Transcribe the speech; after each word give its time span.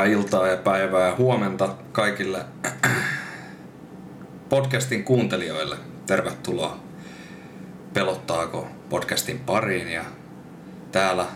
Hyvää 0.00 0.12
iltaa 0.12 0.46
ja 0.46 0.56
päivää 0.56 1.08
ja 1.08 1.16
huomenta 1.16 1.68
kaikille 1.92 2.44
podcastin 4.48 5.04
kuuntelijoille. 5.04 5.76
Tervetuloa 6.06 6.80
Pelottaako 7.94 8.68
podcastin 8.90 9.38
pariin 9.38 9.88
ja 9.88 10.04
täällä 10.92 11.26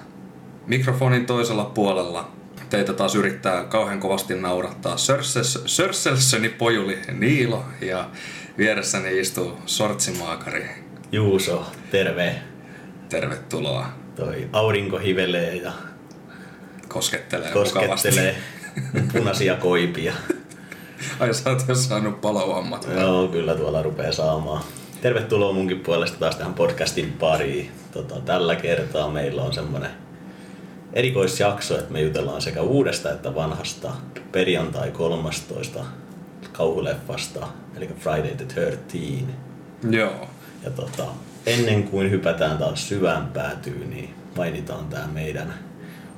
mikrofonin 0.67 1.27
toisella 1.27 1.65
puolella 1.65 2.31
teitä 2.71 2.93
taas 2.93 3.15
yrittää 3.15 3.65
kauhean 3.65 4.01
kovasti 4.01 4.35
naurattaa 4.35 4.97
Sörselssöni 5.67 6.49
pojuli 6.49 6.99
Niilo 7.13 7.65
ja 7.81 8.11
vieressäni 8.59 9.19
istuu 9.19 9.59
sortsimaakari. 9.67 10.71
Juuso, 11.13 11.67
terve. 11.91 12.35
Tervetuloa. 13.09 13.87
Toi 14.17 14.49
aurinko 14.53 14.99
hivelee 14.99 15.57
ja 15.57 15.73
koskettelee, 16.89 17.51
koskettelee 17.53 18.37
punaisia 19.13 19.57
koipia. 19.57 20.13
Ai 21.21 21.35
sä 21.35 21.51
oot 21.51 21.65
jo 21.69 21.75
saanut 21.75 22.21
palovammat. 22.21 22.89
Joo, 23.01 23.29
kyllä 23.29 23.55
tuolla 23.55 23.83
rupeaa 23.83 24.13
saamaan. 24.13 24.63
Tervetuloa 25.01 25.53
munkin 25.53 25.81
puolesta 25.81 26.19
taas 26.19 26.37
tähän 26.37 26.55
podcastin 26.55 27.13
pariin. 27.13 27.71
Tota, 27.93 28.21
tällä 28.21 28.57
kertaa 28.57 29.11
meillä 29.11 29.43
on 29.43 29.55
semmonen 29.55 29.91
erikoisjakso, 30.93 31.79
että 31.79 31.93
me 31.93 32.01
jutellaan 32.01 32.43
sekä 32.43 32.63
uudesta 32.63 33.13
että 33.13 33.35
vanhasta 33.35 33.93
perjantai 34.33 34.91
13 34.91 35.85
kauhuleffasta, 36.53 37.47
eli 37.77 37.89
Friday 37.99 38.35
the 38.35 38.47
13. 38.55 39.33
Joo. 39.91 40.29
Ja 40.65 40.71
tota, 40.71 41.05
ennen 41.47 41.83
kuin 41.83 42.11
hypätään 42.11 42.59
taas 42.59 42.89
syvään 42.89 43.27
päätyyn, 43.27 43.91
niin 43.91 44.15
mainitaan 44.37 44.87
tämä 44.87 45.07
meidän 45.07 45.55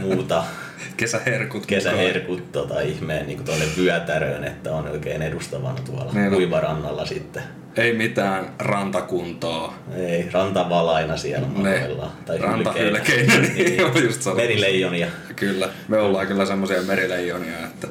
muuta 0.00 0.44
kesäherkut. 0.96 1.66
Kesäherkut 1.66 2.52
tota, 2.52 2.80
ihmeen 2.80 3.26
niin 3.26 3.44
tuonne 3.44 3.64
vyötäröön, 3.76 4.44
että 4.44 4.72
on 4.72 4.88
oikein 4.88 5.22
edustavana 5.22 5.80
tuolla 5.80 6.12
niin, 6.12 6.32
kuivarannalla 6.32 7.06
sitten. 7.06 7.42
Ei 7.76 7.92
mitään 7.92 8.52
rantakuntoa. 8.58 9.74
Ei, 9.96 10.28
rantavalaina 10.32 11.16
siellä 11.16 11.48
makoillaan. 11.48 12.12
Tai 12.26 12.38
rantahylkeinä. 12.38 13.38
niin, 13.38 13.54
niin, 13.54 14.04
just 14.04 14.26
merileijonia. 14.36 15.06
Kyllä, 15.36 15.68
me 15.88 15.98
ollaan 15.98 16.26
kyllä 16.26 16.46
semmoisia 16.46 16.82
merileijonia, 16.82 17.58
että 17.66 17.88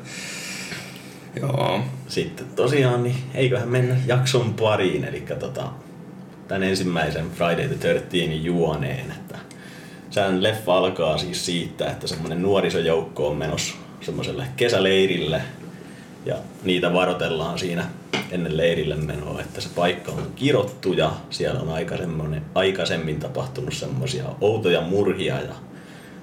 Joo. 1.36 1.82
Sitten 2.08 2.46
tosiaan, 2.56 3.04
niin 3.04 3.16
eiköhän 3.34 3.70
mennä 3.70 3.96
jakson 4.06 4.54
pariin, 4.54 5.04
eli 5.04 5.24
tota, 5.40 5.70
tämän 6.48 6.64
ensimmäisen 6.64 7.32
Friday 7.32 7.68
the 7.68 7.94
13 7.94 8.48
juoneen. 8.48 9.12
Että 9.12 9.38
Sään 10.14 10.44
leffa 10.44 10.78
alkaa 10.78 11.18
siis 11.18 11.46
siitä, 11.46 11.92
että 11.92 12.08
semmoinen 12.08 12.42
nuorisojoukko 12.42 13.28
on 13.28 13.38
menossa 13.38 13.76
semmoiselle 14.02 14.48
kesäleirille 14.56 15.42
ja 16.26 16.36
niitä 16.64 16.94
varoitellaan 16.94 17.60
siinä 17.60 17.86
ennen 18.32 18.58
leirille 18.58 18.96
menoa, 18.96 19.42
että 19.42 19.62
se 19.62 19.70
paikka 19.76 20.12
on 20.12 20.32
kirottu 20.36 20.94
ja 20.94 21.12
siellä 21.30 21.60
on 21.60 21.70
aikaisemmin 22.56 23.20
tapahtunut 23.20 23.74
semmoisia 23.74 24.26
outoja 24.42 24.82
murhia 24.82 25.42
ja 25.42 25.56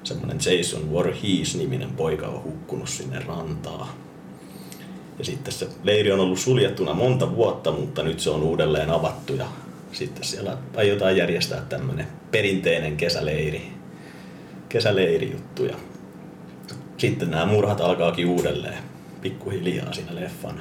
semmoinen 0.04 0.38
Jason 0.46 0.92
Voorhees-niminen 0.92 1.90
poika 1.90 2.26
on 2.26 2.44
hukkunut 2.44 2.88
sinne 2.88 3.18
rantaa. 3.26 3.94
Ja 5.20 5.24
sitten 5.24 5.52
se 5.52 5.68
leiri 5.82 6.12
on 6.12 6.20
ollut 6.20 6.38
suljettuna 6.38 6.94
monta 6.94 7.36
vuotta, 7.36 7.72
mutta 7.72 8.02
nyt 8.02 8.20
se 8.20 8.30
on 8.30 8.42
uudelleen 8.42 8.90
avattu 8.90 9.34
ja 9.34 9.46
sitten 9.92 10.24
siellä 10.24 10.56
aiotaan 10.76 11.16
järjestää 11.16 11.60
tämmöinen 11.68 12.06
perinteinen 12.30 12.96
kesäleiri, 12.96 13.72
kesäleirijuttu. 14.68 15.64
Ja 15.64 15.76
sitten 16.96 17.30
nämä 17.30 17.46
murhat 17.46 17.80
alkaakin 17.80 18.26
uudelleen 18.26 18.78
pikkuhiljaa 19.22 19.92
siinä 19.92 20.14
leffan, 20.14 20.60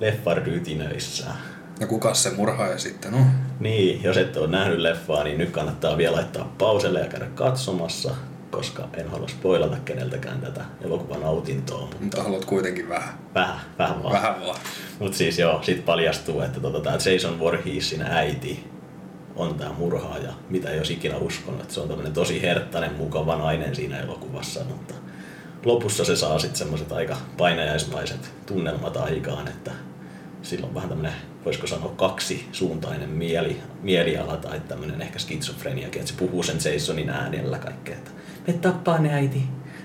leffan 0.00 0.36
rytinöissä. 0.36 1.24
Ja 1.80 1.86
kuka 1.86 2.14
se 2.14 2.30
murhaaja 2.30 2.78
sitten 2.78 3.14
on? 3.14 3.24
Niin, 3.60 4.02
jos 4.02 4.16
et 4.16 4.36
ole 4.36 4.46
nähnyt 4.46 4.78
leffaa, 4.78 5.24
niin 5.24 5.38
nyt 5.38 5.50
kannattaa 5.50 5.96
vielä 5.96 6.16
laittaa 6.16 6.54
pauselle 6.58 7.00
ja 7.00 7.06
käydä 7.06 7.26
katsomassa 7.34 8.14
koska 8.50 8.88
en 8.94 9.08
halua 9.08 9.28
spoilata 9.28 9.76
keneltäkään 9.84 10.40
tätä 10.40 10.64
elokuvan 10.80 11.20
nautintoa. 11.20 11.80
Mutta, 11.80 11.96
mutta 12.00 12.22
haluat 12.22 12.44
kuitenkin 12.44 12.88
vähän. 12.88 13.14
Vähän, 13.34 13.60
vähän 13.78 14.02
vaan. 14.02 14.14
Vähän 14.14 14.40
vaan. 14.40 14.58
Mutta 14.98 15.18
siis 15.18 15.38
joo, 15.38 15.62
sit 15.62 15.84
paljastuu, 15.84 16.40
että 16.40 16.60
tota, 16.60 16.80
tämä 16.80 16.96
Jason 17.12 17.38
Voorheesin 17.38 18.02
äiti 18.02 18.64
on 19.36 19.54
tämä 19.54 19.72
murhaaja, 19.72 20.32
mitä 20.50 20.70
ei 20.70 20.78
olisi 20.78 20.92
ikinä 20.92 21.16
uskonut, 21.16 21.60
että 21.60 21.74
se 21.74 21.80
on 21.80 21.88
tämmöinen 21.88 22.12
tosi 22.12 22.42
herttainen, 22.42 22.94
mukava 22.94 23.36
nainen 23.36 23.74
siinä 23.74 24.00
elokuvassa, 24.00 24.64
mutta 24.64 24.94
lopussa 25.64 26.04
se 26.04 26.16
saa 26.16 26.38
sitten 26.38 26.58
semmoiset 26.58 26.92
aika 26.92 27.16
painajaismaiset 27.36 28.30
tunnelmat 28.46 28.96
aikaan, 28.96 29.48
että 29.48 29.70
silloin 30.42 30.74
vähän 30.74 30.88
tämmöinen, 30.88 31.12
voisiko 31.44 31.66
sanoa 31.66 31.92
kaksi 31.96 32.48
suuntainen 32.52 33.10
mieli, 33.10 33.60
mieliala 33.82 34.36
tai 34.36 34.60
tämmöinen 34.60 35.02
ehkä 35.02 35.18
skitsofrenia, 35.18 35.86
että 35.86 36.06
se 36.06 36.14
puhuu 36.16 36.42
sen 36.42 36.72
Jasonin 36.72 37.10
äänellä 37.10 37.58
kaikkea, 37.58 37.96
että 37.96 38.10
me 38.48 38.54
tappaa 38.54 38.98
ne 38.98 39.14
äiti. 39.14 39.42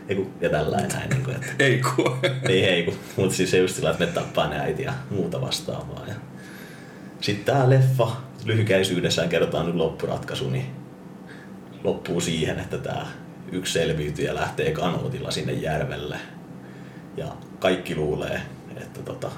Eiku, 0.09 0.27
ja 0.41 0.49
tällainen 0.49 0.89
näin. 0.89 1.09
Niin 1.09 1.23
kuin, 1.23 1.35
että, 1.35 1.53
ei 1.59 1.81
ku. 1.95 2.17
ei 2.49 2.63
ei 2.63 2.83
ku. 2.83 2.93
Mutta 3.17 3.35
siis 3.35 3.51
se 3.51 3.57
just 3.57 3.75
sillä, 3.75 3.91
että 3.91 4.05
me 4.05 4.11
tappaa 4.11 4.49
ne 4.49 4.59
äiti 4.59 4.83
ja 4.83 4.93
muuta 5.09 5.41
vastaavaa. 5.41 6.07
Ja 6.07 6.13
sitten 7.21 7.45
tämä 7.45 7.69
leffa 7.69 8.11
lyhykäisyydessään 8.45 9.29
kerrotaan 9.29 9.65
nyt 9.65 9.75
loppuratkaisu, 9.75 10.49
niin 10.49 10.65
loppuu 11.83 12.21
siihen, 12.21 12.59
että 12.59 12.77
tämä 12.77 13.07
yksi 13.51 13.73
selviytyjä 13.73 14.35
lähtee 14.35 14.71
kanootilla 14.71 15.31
sinne 15.31 15.53
järvelle. 15.53 16.17
Ja 17.17 17.27
kaikki 17.59 17.95
luulee, 17.95 18.41
että 18.77 18.99
tota, 19.01 19.31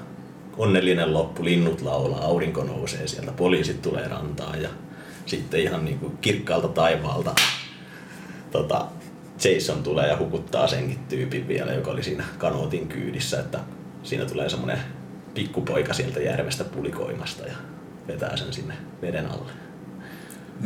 onnellinen 0.56 1.14
loppu, 1.14 1.44
linnut 1.44 1.82
laulaa, 1.82 2.24
aurinko 2.24 2.64
nousee 2.64 3.08
sieltä, 3.08 3.32
poliisit 3.32 3.82
tulee 3.82 4.08
rantaan 4.08 4.62
ja 4.62 4.68
sitten 5.26 5.60
ihan 5.60 5.84
niin 5.84 5.98
kuin 5.98 6.18
kirkkaalta 6.20 6.68
taivaalta 6.68 7.34
tota, 8.50 8.86
Jason 9.44 9.82
tulee 9.82 10.08
ja 10.08 10.18
hukuttaa 10.18 10.66
senkin 10.66 10.98
tyypin 11.08 11.48
vielä, 11.48 11.72
joka 11.72 11.90
oli 11.90 12.02
siinä 12.02 12.24
kanootin 12.38 12.88
kyydissä, 12.88 13.40
että 13.40 13.58
siinä 14.02 14.24
tulee 14.24 14.48
semmoinen 14.48 14.78
pikkupoika 15.34 15.92
sieltä 15.94 16.20
järvestä 16.20 16.64
pulikoimasta 16.64 17.46
ja 17.46 17.56
vetää 18.08 18.36
sen 18.36 18.52
sinne 18.52 18.74
veden 19.02 19.26
alle. 19.26 19.52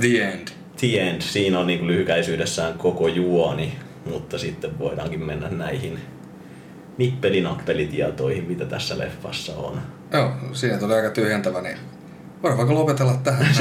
The 0.00 0.22
end. 0.22 0.48
The 0.80 1.00
end. 1.00 1.20
Siinä 1.20 1.58
on 1.58 1.66
niin 1.66 1.86
lyhykäisyydessään 1.86 2.78
koko 2.78 3.08
juoni, 3.08 3.78
mutta 4.10 4.38
sitten 4.38 4.78
voidaankin 4.78 5.24
mennä 5.24 5.48
näihin 5.48 5.98
nippelinappelitietoihin, 6.98 8.44
mitä 8.44 8.64
tässä 8.64 8.98
leffassa 8.98 9.56
on. 9.56 9.80
Joo, 10.12 10.32
siinä 10.52 10.78
tuli 10.78 10.94
aika 10.94 11.10
tyhjentävä, 11.10 11.60
niin 11.62 11.76
Voidaan 12.42 12.58
vaikka 12.58 12.74
lopetella 12.74 13.14
tähän. 13.24 13.46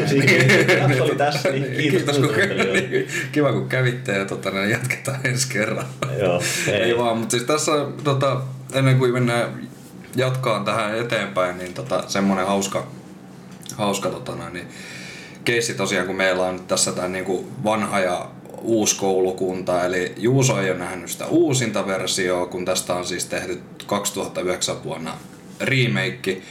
niin, 0.87 1.01
oli 1.01 1.15
tässä, 1.15 1.49
niin 1.49 1.63
kiitos, 1.63 2.01
kiitos 2.01 2.17
kun, 2.17 2.35
niin, 2.73 3.07
Kiva 3.31 3.51
kun 3.51 3.69
kävitte 3.69 4.11
ja 4.11 4.25
tota, 4.25 4.51
niin 4.51 4.69
jatketaan 4.69 5.19
ensi 5.23 5.47
kerran. 5.49 5.85
Joo, 6.19 6.41
ei. 6.67 6.73
ei 6.73 6.97
vaan, 6.97 7.17
mutta 7.17 7.31
siis 7.31 7.43
tässä 7.43 7.71
tota, 8.03 8.41
ennen 8.73 8.97
kuin 8.97 9.13
mennään 9.13 9.69
jatkaan 10.15 10.65
tähän 10.65 10.97
eteenpäin, 10.97 11.57
niin 11.57 11.73
tota, 11.73 12.03
semmoinen 12.07 12.47
hauska, 12.47 12.87
hauska 13.75 14.09
tota, 14.09 14.49
niin, 14.49 14.67
keissi 15.45 15.73
tosiaan, 15.73 16.07
kun 16.07 16.15
meillä 16.15 16.43
on 16.43 16.59
tässä 16.67 16.91
tämä 16.91 17.07
niin 17.07 17.47
vanha 17.63 17.99
ja 17.99 18.29
uusi 18.61 18.99
koulukunta, 18.99 19.85
eli 19.85 20.13
Juuso 20.17 20.61
ei 20.61 20.69
ole 20.69 20.79
nähnyt 20.79 21.09
sitä 21.09 21.25
uusinta 21.25 21.87
versioa, 21.87 22.45
kun 22.45 22.65
tästä 22.65 22.93
on 22.93 23.05
siis 23.05 23.25
tehty 23.25 23.61
2009 23.85 24.83
vuonna 24.83 25.17
remake, 25.59 26.41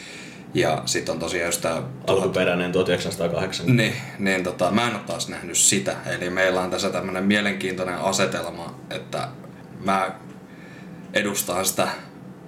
ja 0.55 0.83
sitten 0.87 1.13
on 1.13 1.19
tosiaan 1.19 1.47
just 1.47 1.61
tää... 1.61 1.83
Alkuperäinen 2.07 2.73
1980. 2.73 3.83
Niin, 3.83 3.95
niin 4.19 4.45
tota, 4.45 4.71
mä 4.71 4.89
en 4.89 4.95
ole 4.95 5.03
taas 5.07 5.29
nähnyt 5.29 5.57
sitä. 5.57 5.97
Eli 6.07 6.31
meillä 6.31 6.61
on 6.61 6.71
tässä 6.71 6.91
tämmönen 6.91 7.25
mielenkiintoinen 7.25 7.99
asetelma, 7.99 8.75
että 8.91 9.29
mä 9.85 10.11
edustan 11.15 11.65
sitä 11.65 11.89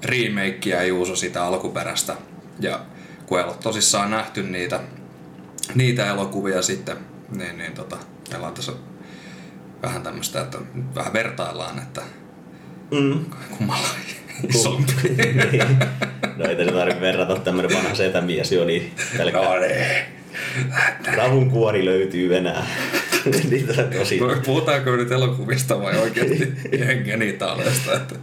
remakea 0.04 0.76
ja 0.76 0.86
Juuso 0.86 1.16
sitä 1.16 1.44
alkuperäistä. 1.44 2.16
Ja 2.60 2.80
kun 3.26 3.38
ei 3.38 3.44
ole 3.44 3.54
tosissaan 3.62 4.10
nähty 4.10 4.42
niitä, 4.42 4.80
niitä 5.74 6.06
elokuvia 6.06 6.62
sitten, 6.62 6.96
niin, 7.36 7.58
niin 7.58 7.72
tota, 7.72 7.96
meillä 8.30 8.46
on 8.46 8.54
tässä 8.54 8.72
vähän 9.82 10.02
tämmöistä, 10.02 10.40
että 10.40 10.58
vähän 10.94 11.12
vertaillaan, 11.12 11.78
että 11.78 12.02
mm. 12.90 13.24
kummalla 13.58 13.88
isompi. 14.48 14.92
No 16.40 16.46
ei 16.46 16.56
tässä 16.56 16.72
tarvitse 16.72 17.00
verrata 17.00 17.36
tämmönen 17.36 17.70
vanha 17.76 17.94
setämies 17.94 18.52
jo, 18.52 18.64
niin 18.64 18.92
pelkkä 19.16 19.40
no 19.40 19.58
niin. 19.58 21.16
Ravun 21.16 21.50
kuori 21.50 21.84
löytyy 21.84 22.36
enää. 22.36 22.66
Niitä 23.50 23.82
tosi... 23.82 24.20
Puhutaanko 24.46 24.90
nyt 24.90 25.12
elokuvista 25.12 25.80
vai 25.80 25.98
oikeasti 25.98 26.52
ihan 26.78 26.96
genitaaleista? 27.04 27.92
Että... 27.92 28.14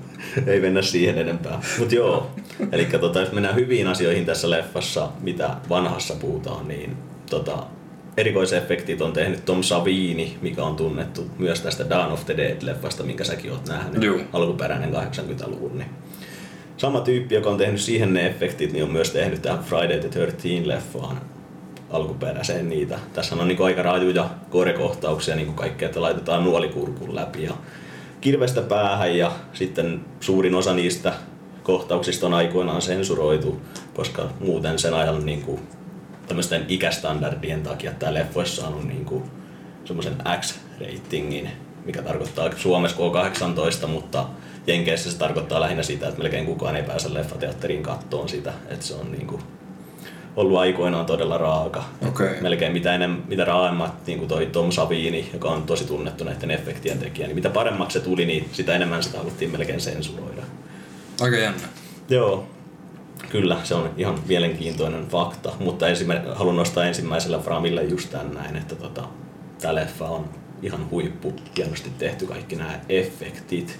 ei 0.48 0.60
mennä 0.60 0.82
siihen 0.82 1.18
enempää. 1.18 1.62
Mutta 1.80 1.96
joo, 1.96 2.32
eli 2.72 2.86
tota, 2.86 3.20
jos 3.20 3.32
mennään 3.32 3.56
hyviin 3.56 3.88
asioihin 3.88 4.26
tässä 4.26 4.50
leffassa, 4.50 5.10
mitä 5.22 5.50
vanhassa 5.70 6.16
puhutaan, 6.16 6.68
niin 6.68 6.98
tota, 7.30 7.64
erikoisefektit 8.18 9.02
on 9.02 9.14
tehnyt 9.14 9.46
Tom 9.46 9.64
Savini, 9.64 10.38
mikä 10.42 10.64
on 10.64 10.76
tunnettu 10.76 11.28
myös 11.38 11.62
tästä 11.62 11.90
Dawn 11.90 12.12
of 12.12 12.26
the 12.26 12.36
Dead-leffasta, 12.38 13.04
minkä 13.04 13.24
säkin 13.24 13.52
oot 13.52 13.68
nähnyt, 13.68 14.04
Joo. 14.04 14.20
alkuperäinen 14.34 14.94
80-luvun. 14.94 15.78
Niin 15.78 15.90
sama 16.78 17.02
tyyppi, 17.02 17.36
joka 17.36 17.50
on 17.50 17.58
tehnyt 17.58 17.82
siihen 17.82 18.14
ne 18.14 18.28
efektit, 18.28 18.74
niin 18.74 18.84
on 18.84 18.92
myös 18.92 19.12
tehnyt 19.12 19.42
tähän 19.42 19.64
Friday 19.64 20.00
the 20.00 20.26
13-leffaan 20.26 21.16
alkuperäiseen 21.90 22.70
niitä. 22.70 23.00
Tässä 23.14 23.36
on 23.36 23.48
niin 23.48 23.62
aika 23.62 23.82
rajuja 23.82 24.30
korekohtauksia, 24.50 25.36
niin 25.36 25.46
kuin 25.46 25.56
kaikkea, 25.56 25.88
että 25.88 26.02
laitetaan 26.02 26.44
nuolikurkun 26.44 27.16
läpi 27.16 27.44
ja 27.44 27.54
kirvestä 28.22 28.62
päähän 28.62 29.18
ja 29.18 29.32
sitten 29.54 30.02
suurin 30.20 30.56
osa 30.56 30.74
niistä 30.74 31.14
kohtauksista 31.64 32.28
on 32.28 32.34
aikoinaan 32.34 32.82
sensuroitu, 32.82 33.62
koska 33.94 34.30
muuten 34.40 34.80
sen 34.80 34.94
ajan 34.94 35.26
niin 35.26 35.42
kuin, 35.42 35.60
tämmöisten 36.28 36.66
ikästandardien 36.68 37.64
takia 37.64 37.92
tämä 37.92 38.14
leffa 38.14 38.40
olisi 38.40 38.56
saanut 38.56 38.84
niin 38.84 39.06
kuin, 39.06 39.24
semmoisen 39.86 40.16
X-ratingin, 40.40 41.50
mikä 41.86 42.02
tarkoittaa 42.02 42.50
Suomessa 42.58 42.98
K18, 42.98 43.88
mutta 43.88 44.26
Jenkeissä 44.68 45.12
se 45.12 45.18
tarkoittaa 45.18 45.60
lähinnä 45.60 45.84
sitä, 45.84 46.08
että 46.08 46.22
melkein 46.22 46.46
kukaan 46.46 46.76
ei 46.76 46.84
pääse 46.84 47.14
leffateatteriin 47.14 47.84
kattoon 47.84 48.30
sitä, 48.30 48.54
että 48.70 48.86
se 48.86 48.94
on 48.94 49.12
niin 49.12 49.28
kuin, 49.28 49.42
ollut 50.38 50.58
aikoinaan 50.58 51.06
todella 51.06 51.38
raaka. 51.38 51.84
Okei. 52.08 52.42
Melkein 52.42 52.74
mitä, 52.74 52.96
enem, 52.96 53.22
mitä 53.28 53.46
raaemmat, 53.46 54.08
niin 54.08 54.20
kuin 54.20 54.30
toi 54.30 54.46
Tom 54.46 54.72
Savini, 54.72 55.30
joka 55.34 55.50
on 55.50 55.64
tosi 55.64 55.86
tunnettu 55.86 56.24
näiden 56.24 56.52
efektien 56.52 57.00
tekijä, 57.00 57.28
niin 57.28 57.36
mitä 57.36 57.50
paremmaksi 57.50 58.00
se 58.00 58.06
tuli, 58.06 58.26
niin 58.26 58.50
sitä 58.52 58.76
enemmän 58.76 59.04
sitä 59.04 59.18
haluttiin 59.18 59.52
melkein 59.52 59.82
sensuroida. 59.82 60.42
Aika 61.22 61.38
jännä. 61.38 61.68
Joo, 62.10 62.48
kyllä, 63.30 63.58
se 63.64 63.76
on 63.76 63.90
ihan 63.98 64.20
mielenkiintoinen 64.28 65.08
fakta, 65.08 65.52
mutta 65.60 65.88
ensimmä, 65.88 66.22
haluan 66.36 66.56
nostaa 66.56 66.86
ensimmäisellä 66.86 67.40
framille 67.40 67.84
just 67.84 68.10
tän 68.10 68.34
näin, 68.34 68.56
että 68.56 68.76
tota, 68.76 69.04
tämä 69.62 69.76
leffa 69.76 70.06
on 70.06 70.30
ihan 70.62 70.90
huippu, 70.90 71.34
hienosti 71.58 71.92
tehty 71.98 72.26
kaikki 72.26 72.56
nämä 72.56 72.80
efektit. 72.90 73.80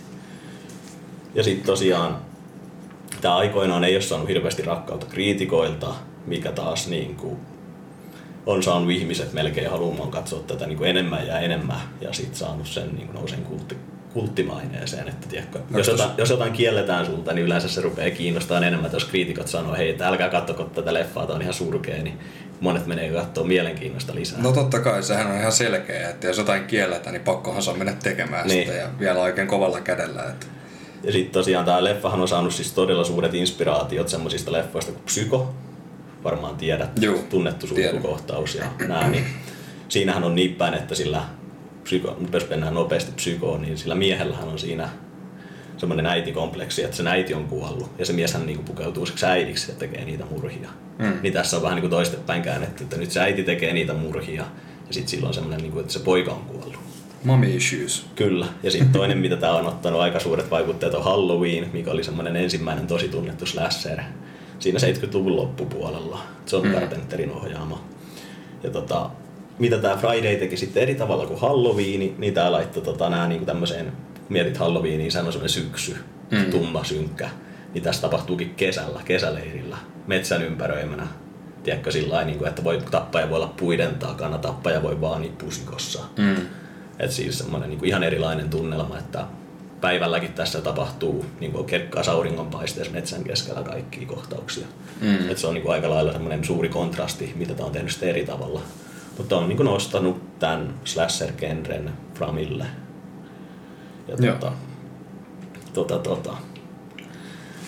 Ja 1.36 1.44
sitten 1.44 1.66
tosiaan 1.66 2.18
tämä 3.22 3.36
aikoinaan 3.36 3.84
ei 3.84 3.96
ole 3.96 4.02
saanut 4.02 4.28
hirveästi 4.28 4.62
rakkautta 4.62 5.06
kriitikoilta, 5.06 5.94
mikä 6.26 6.52
taas 6.52 6.88
niin 6.88 7.16
kuin 7.16 7.38
on 8.46 8.64
saanut 8.64 8.92
ihmiset 8.92 9.34
melkein 9.34 9.70
haluamaan 9.72 10.12
katsoa 10.12 10.44
tätä 10.48 10.66
niin 10.68 10.78
kuin 10.78 10.90
enemmän 10.90 11.28
ja 11.28 11.40
enemmän 11.40 11.80
ja 12.02 12.14
sitten 12.14 12.38
saanut 12.38 12.68
sen 12.68 12.96
niin 12.96 13.08
kuin 13.08 13.16
nouseen 13.16 13.42
kultti, 13.44 13.78
kulttimaineeseen. 14.14 15.08
Että, 15.08 15.28
tiedätkö, 15.28 15.60
jos, 15.78 15.88
tos- 15.88 15.92
jotain, 15.92 16.12
jos 16.18 16.30
jotain 16.30 16.54
kielletään 16.54 17.06
sulta, 17.06 17.34
niin 17.34 17.46
yleensä 17.46 17.68
se 17.68 17.82
rupeaa 17.82 18.12
kiinnostamaan 18.12 18.64
enemmän, 18.64 18.86
että 18.86 18.96
jos 18.96 19.06
kriitikot 19.06 19.48
sanoo, 19.48 19.76
hei, 19.76 19.90
että 19.90 20.08
älkää 20.08 20.30
katsoko 20.30 20.64
tätä 20.64 20.94
leffaa, 20.94 21.26
tämä 21.26 21.36
on 21.36 21.42
ihan 21.42 21.54
surkea, 21.54 22.04
niin 22.04 22.20
monet 22.60 22.86
menee 22.86 23.10
katsoa 23.12 23.44
mielenkiinnosta 23.44 24.16
lisää. 24.16 24.42
No 24.42 24.52
totta 24.52 24.80
kai, 24.80 25.04
sehän 25.04 25.28
on 25.28 25.38
ihan 25.38 25.52
selkeä, 25.52 26.10
että 26.10 26.28
jos 26.28 26.38
jotain 26.38 26.66
kielletään, 26.66 27.14
niin 27.14 27.24
pakkohan 27.24 27.62
se 27.62 27.72
on 27.72 27.78
mennä 27.78 27.94
tekemään 28.04 28.48
Niin. 28.48 28.68
sitä 28.68 28.78
ja 28.78 28.88
vielä 29.00 29.20
oikein 29.20 29.48
kovalla 29.48 29.82
kädellä. 29.82 30.24
Että... 30.24 30.46
Ja 31.04 31.12
sitten 31.12 31.34
tosiaan 31.34 31.66
tämä 31.66 31.84
leffahan 31.84 32.22
on 32.22 32.28
saanut 32.28 32.54
siis 32.54 32.72
todella 32.72 33.04
suuret 33.04 33.34
inspiraatiot 33.34 34.10
semmoisista 34.10 34.52
leffoista 34.52 34.92
kuin 34.92 35.04
Psyko, 35.04 35.54
varmaan 36.24 36.56
tiedät, 36.56 36.90
Juu, 37.02 37.24
tunnettu 37.30 37.68
sulkukohtaus 37.68 38.56
ja 38.56 38.66
nää, 38.88 39.10
niin 39.10 39.26
siinähän 39.90 40.24
on 40.24 40.36
niin 40.36 40.56
päin, 40.56 40.74
että 40.74 40.96
sillä 40.96 41.24
psyko, 41.84 42.18
jos 42.34 42.50
mennään 42.50 42.74
nopeasti 42.74 43.12
psykoon, 43.12 43.62
niin 43.62 43.78
sillä 43.78 43.96
miehellähän 43.96 44.48
on 44.48 44.60
siinä 44.60 44.90
semmoinen 45.78 46.06
äitikompleksi, 46.06 46.84
että 46.84 46.98
sen 46.98 47.08
äiti 47.08 47.34
on 47.34 47.46
kuollut 47.46 47.92
ja 48.00 48.06
se 48.06 48.14
mieshän 48.14 48.46
niinku 48.46 48.64
pukeutuu 48.64 49.06
siksi 49.06 49.26
äidiksi 49.26 49.72
ja 49.72 49.78
tekee 49.78 50.06
niitä 50.06 50.26
murhia. 50.26 50.70
Mm. 51.00 51.14
Niin 51.22 51.34
tässä 51.34 51.58
on 51.58 51.64
vähän 51.64 51.76
niinku 51.76 51.90
toistepäin 51.90 52.42
käännetty, 52.42 52.84
että 52.84 52.98
nyt 52.98 53.12
se 53.12 53.20
äiti 53.20 53.44
tekee 53.44 53.74
niitä 53.74 53.94
murhia 53.94 54.46
ja 54.88 54.94
sitten 54.94 55.10
silloin 55.10 55.34
semmoinen, 55.34 55.62
niinku, 55.62 55.80
että 55.80 55.94
se 55.94 56.00
poika 56.00 56.32
on 56.32 56.46
kuollut. 56.46 56.80
Mommy 57.28 57.56
issues. 57.56 58.06
Kyllä. 58.16 58.46
Ja 58.64 58.72
sitten 58.72 58.90
toinen, 58.90 59.18
mitä 59.18 59.36
tämä 59.38 59.54
on 59.54 59.68
ottanut 59.68 60.02
aika 60.02 60.20
suuret 60.20 60.52
vaikutteet, 60.52 60.94
on 60.94 61.04
Halloween, 61.04 61.70
mikä 61.74 61.92
oli 61.92 62.04
semmoinen 62.04 62.36
ensimmäinen 62.36 62.88
tosi 62.88 63.08
tunnettu 63.08 63.46
slasher 63.46 64.00
siinä 64.60 64.80
70-luvun 64.80 65.36
loppupuolella. 65.36 66.20
John 66.52 66.68
Mm. 66.68 66.74
Carpenterin 66.74 67.32
ohjaama. 67.32 67.82
Ja 68.64 68.70
tota, 68.70 69.10
mitä 69.60 69.78
tämä 69.78 69.98
Friday 69.98 70.36
teki 70.36 70.58
sitten 70.58 70.84
eri 70.84 70.96
tavalla 70.96 71.26
kuin 71.26 71.40
Halloween, 71.40 72.16
niin 72.18 72.34
tämä 72.34 72.52
laittoi 72.52 72.84
tota, 72.84 73.10
nämä 73.10 73.28
niinku 73.28 73.46
tämmöiseen, 73.46 73.92
mietit 74.30 74.58
Halloweeniin, 74.58 75.12
sehän 75.12 75.26
on 75.28 75.34
semmoinen 75.34 75.50
syksy, 75.64 75.96
Mm. 76.32 76.52
tumma, 76.52 76.84
synkkä. 76.84 77.30
Niin 77.74 77.84
tässä 77.84 78.02
tapahtuukin 78.02 78.54
kesällä, 78.56 79.02
kesäleirillä, 79.06 79.78
metsän 80.08 80.44
ympäröimänä. 80.44 81.08
Tiedätkö 81.64 81.92
sillä 81.92 82.14
lailla, 82.14 82.26
niin 82.26 82.38
kuin, 82.38 82.48
että 82.50 82.64
voi, 82.64 82.82
tappaja 82.92 83.30
voi 83.30 83.36
olla 83.36 83.54
puiden 83.58 83.96
takana, 83.96 84.38
tappaja 84.38 84.84
voi 84.84 85.02
vaan 85.02 85.22
niin 85.22 85.34
pusikossa. 85.38 86.04
Mm. 86.18 86.36
Et 87.00 87.12
siis 87.12 87.38
semmoinen 87.38 87.70
niin 87.70 87.86
ihan 87.86 88.04
erilainen 88.04 88.50
tunnelma, 88.50 88.98
että 88.98 89.26
päivälläkin 89.82 90.34
tässä 90.34 90.62
tapahtuu 90.62 91.26
niin 91.40 91.52
kuin 91.52 91.66
kirkkaassa 91.66 92.12
auringonpaisteessa 92.12 92.94
metsän 92.94 93.24
keskellä 93.24 93.64
kaikkia 93.64 94.08
kohtauksia. 94.08 94.68
Mm. 95.02 95.30
Et 95.30 95.38
se 95.38 95.48
on 95.48 95.54
niin 95.54 95.62
kuin 95.64 95.74
aika 95.74 95.90
lailla 95.90 96.12
semmoinen 96.12 96.44
suuri 96.44 96.70
kontrasti, 96.70 97.34
mitä 97.36 97.54
tämä 97.54 97.68
on 97.68 97.74
tehnyt 97.74 97.92
sitten 97.92 98.10
eri 98.10 98.26
tavalla. 98.26 98.62
Mutta 99.18 99.38
on 99.38 99.50
niin 99.50 99.58
kuin 99.58 99.66
nostanut 99.66 100.40
tämän 100.40 100.74
slasher-genren 100.86 101.90
framille. 102.14 102.66
Ja 104.08 104.16
Joo. 104.20 104.36
tota, 104.36 104.52
tota, 105.74 106.00
tota. 106.00 106.34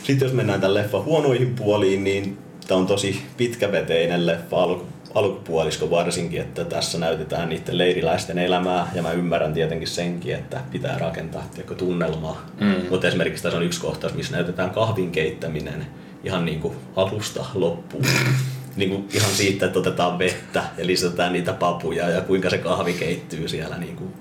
Sitten 0.04 0.26
jos 0.26 0.36
mennään 0.36 0.62
tämän 0.62 0.74
leffan 0.74 1.04
huonoihin 1.04 1.56
puoliin, 1.56 2.04
niin 2.04 2.38
tämä 2.68 2.80
on 2.80 2.88
tosi 2.88 3.22
pitkäveteinen 3.38 4.26
leffa 4.26 4.64
alku, 4.64 4.88
alkupuolisko 5.15 5.89
varsinkin, 5.89 6.41
että 6.41 6.65
tässä 6.65 6.97
näytetään 6.97 7.50
niiden 7.50 7.77
leiriläisten 7.77 8.39
elämää 8.39 8.91
ja 8.94 9.01
mä 9.01 9.11
ymmärrän 9.11 9.53
tietenkin 9.53 9.88
senkin, 9.88 10.35
että 10.35 10.61
pitää 10.71 10.97
rakentaa 10.97 11.44
tiedätkö, 11.51 11.75
tunnelmaa. 11.75 12.45
Mm. 12.59 12.75
Mutta 12.89 13.07
esimerkiksi 13.07 13.44
tässä 13.44 13.57
on 13.57 13.66
yksi 13.66 13.81
kohtaus, 13.81 14.13
missä 14.13 14.35
näytetään 14.35 14.69
kahvin 14.69 15.11
keittäminen 15.11 15.87
ihan 16.23 16.45
niin 16.45 16.59
kuin 16.59 16.75
alusta 16.95 17.45
loppuun. 17.54 18.06
niin 18.75 18.89
kuin 18.89 19.09
ihan 19.13 19.31
siitä, 19.31 19.66
että 19.66 19.80
otetaan 19.80 20.19
vettä 20.19 20.63
ja 20.78 20.87
lisätään 20.87 21.33
niitä 21.33 21.54
papuja 21.54 22.09
ja 22.09 22.21
kuinka 22.21 22.49
se 22.49 22.57
kahvi 22.57 22.94
keittyy 22.94 23.47
siellä. 23.47 23.78
Niin 23.78 23.95
kuin. 23.95 24.13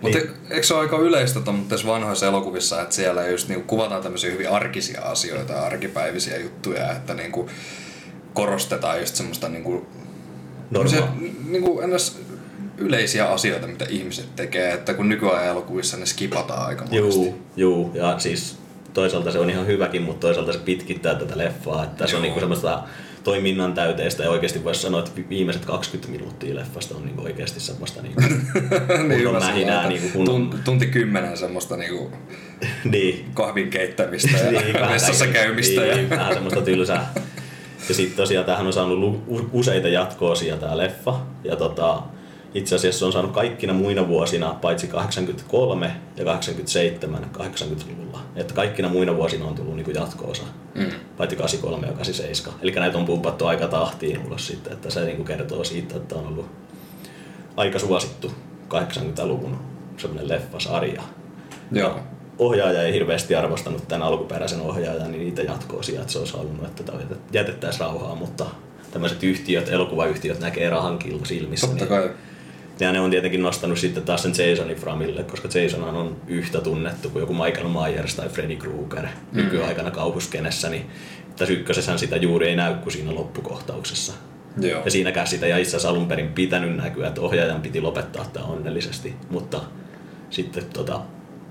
Mutta 0.00 0.18
eikö 0.50 0.66
se 0.66 0.74
ole 0.74 0.82
aika 0.82 0.98
yleistä 0.98 1.40
tuommoisissa 1.40 1.88
vanhoissa 1.88 2.26
elokuvissa, 2.26 2.82
että 2.82 2.94
siellä 2.94 3.28
just 3.28 3.48
niinku 3.48 3.66
kuvataan 3.66 4.02
tämmöisiä 4.02 4.30
hyvin 4.30 4.50
arkisia 4.50 5.02
asioita 5.02 5.52
ja 5.52 5.62
arkipäivisiä 5.62 6.36
juttuja, 6.36 6.92
että 6.92 7.14
niinku 7.14 7.50
korostetaan 8.34 9.00
just 9.00 9.14
semmoista 9.14 9.48
niinku, 9.48 9.86
Norma- 10.70 10.88
semmosia 10.90 11.30
niinku 11.48 11.80
ennäs 11.80 12.18
yleisiä 12.78 13.28
asioita, 13.28 13.66
mitä 13.66 13.86
ihmiset 13.88 14.36
tekee, 14.36 14.72
että 14.72 14.94
kun 14.94 15.08
nykyajan 15.08 15.46
elokuvissa 15.46 15.96
ne 15.96 16.06
skipataan 16.06 16.66
aika 16.66 16.84
monesti. 16.84 17.20
Juu, 17.20 17.38
juu, 17.56 17.90
ja 17.94 18.18
siis 18.18 18.56
toisaalta 18.94 19.30
se 19.30 19.38
on 19.38 19.50
ihan 19.50 19.66
hyväkin, 19.66 20.02
mutta 20.02 20.20
toisaalta 20.26 20.52
se 20.52 20.58
pitkittää 20.58 21.14
tätä 21.14 21.38
leffaa. 21.38 21.84
Että 21.84 22.06
se 22.06 22.16
on 22.16 22.22
niinku 22.22 22.40
semmoista 22.40 22.82
toiminnan 23.24 23.74
täyteistä 23.74 24.22
ja 24.22 24.30
oikeasti 24.30 24.64
voisi 24.64 24.80
sanoa, 24.80 25.00
että 25.00 25.12
vi- 25.16 25.26
viimeiset 25.28 25.64
20 25.64 26.12
minuuttia 26.12 26.54
leffasta 26.54 26.94
on 26.94 27.06
niinku 27.06 27.22
oikeasti 27.22 27.60
semmoista 27.60 28.02
niinku, 28.02 28.20
niin 29.08 29.32
mähinää. 29.32 29.88
Niinku 29.88 30.08
kunnon, 30.12 30.50
tun- 30.52 30.58
tunti 30.64 30.86
kymmenen 30.86 31.36
semmoista 31.36 31.76
niinku 31.76 32.10
niin, 32.92 33.26
kahvin 33.34 33.70
keittämistä 33.70 34.38
ja 34.38 34.62
vähän 34.74 34.94
vessassa 34.94 35.26
käymistä. 35.26 35.80
Niin, 35.80 36.02
ja... 36.02 36.10
vähän 36.10 36.34
semmoista 36.34 36.60
tylsää. 36.60 37.14
Ja 37.88 37.94
sitten 37.94 38.16
tosiaan 38.16 38.46
tämähän 38.46 38.66
on 38.66 38.72
saanut 38.72 39.22
useita 39.52 39.88
jatkoosia 39.88 40.56
tämä 40.56 40.76
leffa. 40.76 41.20
Ja 41.44 41.56
tota, 41.56 42.02
itse 42.54 42.74
asiassa 42.74 42.98
se 42.98 43.04
on 43.04 43.12
saanut 43.12 43.32
kaikkina 43.32 43.72
muina 43.72 44.08
vuosina, 44.08 44.54
paitsi 44.60 44.86
83 44.86 45.92
ja 46.16 46.24
87 46.24 47.30
80-luvulla. 47.38 48.20
Että 48.36 48.54
kaikkina 48.54 48.88
muina 48.88 49.16
vuosina 49.16 49.44
on 49.44 49.54
tullut 49.54 49.76
niinku 49.76 49.90
jatko-osa. 49.90 50.42
Mm. 50.74 50.90
Paitsi 51.16 51.36
83 51.36 51.86
ja 51.86 51.92
87. 51.92 52.60
Eli 52.62 52.70
näitä 52.70 52.98
on 52.98 53.06
pumpattu 53.06 53.46
aika 53.46 53.68
tahtiin 53.68 54.26
ulos 54.26 54.46
sitten, 54.46 54.72
että 54.72 54.90
se 54.90 55.04
niinku 55.04 55.24
kertoo 55.24 55.64
siitä, 55.64 55.96
että 55.96 56.14
on 56.14 56.26
ollut 56.26 56.46
aika 57.56 57.78
suosittu 57.78 58.32
80-luvun 58.68 59.58
semmoinen 59.96 60.28
leffasarja. 60.28 61.02
Joo. 61.72 62.00
Ohjaaja 62.38 62.82
ei 62.82 62.92
hirveästi 62.92 63.34
arvostanut 63.34 63.88
tämän 63.88 64.06
alkuperäisen 64.06 64.60
ohjaajan, 64.60 65.12
niin 65.12 65.24
niitä 65.24 65.42
jatkoosia, 65.42 66.00
että 66.00 66.12
se 66.12 66.18
olisi 66.18 66.36
halunnut, 66.36 66.66
että 66.66 66.82
tämä 66.82 66.98
jätettäisiin 67.32 67.80
rauhaa, 67.80 68.14
mutta 68.14 68.46
tämmöiset 68.90 69.22
yhtiöt, 69.22 69.68
elokuvayhtiöt 69.68 70.40
näkee 70.40 70.70
rahan 70.70 70.98
killu 70.98 71.24
silmissä. 71.24 71.66
Totta 71.66 71.84
niin, 71.84 71.88
kai. 71.88 72.10
ja 72.80 72.92
ne 72.92 73.00
on 73.00 73.10
tietenkin 73.10 73.42
nostanut 73.42 73.78
sitten 73.78 74.02
taas 74.02 74.22
sen 74.22 74.50
Jasonin 74.50 74.76
framille, 74.76 75.22
koska 75.22 75.48
Jason 75.54 75.84
on 75.84 76.16
yhtä 76.26 76.60
tunnettu 76.60 77.10
kuin 77.10 77.20
joku 77.20 77.34
Michael 77.34 77.68
Myers 77.68 78.14
tai 78.14 78.28
Freddy 78.28 78.56
Krueger 78.56 79.06
Mm. 79.06 79.42
nykyaikana 79.42 79.90
kauhuskenessä, 79.90 80.68
niin 80.68 80.90
tässä 81.36 81.54
ykkösessähän 81.54 81.98
sitä 81.98 82.16
juuri 82.16 82.48
ei 82.48 82.56
näy 82.56 82.74
kuin 82.74 82.92
siinä 82.92 83.14
loppukohtauksessa. 83.14 84.12
Joo. 84.60 84.82
Ja 84.84 84.90
siinäkään 84.90 85.26
sitä 85.26 85.46
ei 85.46 85.62
itse 85.62 85.70
asiassa 85.70 85.88
alun 85.88 86.08
perin 86.08 86.28
pitänyt 86.28 86.76
näkyä, 86.76 87.08
että 87.08 87.20
ohjaajan 87.20 87.62
piti 87.62 87.80
lopettaa 87.80 88.24
tämä 88.32 88.46
onnellisesti, 88.46 89.14
mutta 89.30 89.60
sitten 90.30 90.64
tota, 90.72 91.00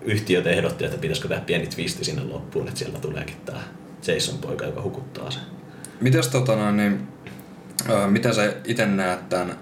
yhtiöt 0.07 0.47
ehdotti, 0.47 0.85
että 0.85 0.97
pitäisikö 0.97 1.27
tehdä 1.27 1.41
pieni 1.41 1.67
twisti 1.67 2.05
sinne 2.05 2.23
loppuun, 2.23 2.67
että 2.67 2.79
sieltä 2.79 2.99
tuleekin 2.99 3.35
tämä 3.45 3.59
Jason 4.07 4.37
poika, 4.37 4.65
joka 4.65 4.81
hukuttaa 4.81 5.31
sen. 5.31 5.41
Mitäs 6.01 6.27
tota 6.27 6.71
niin, 6.71 7.07
ää, 7.89 8.07
miten 8.07 8.33
sä 8.35 8.53
itse 8.65 8.85
näet 8.85 9.29
tämän, 9.29 9.57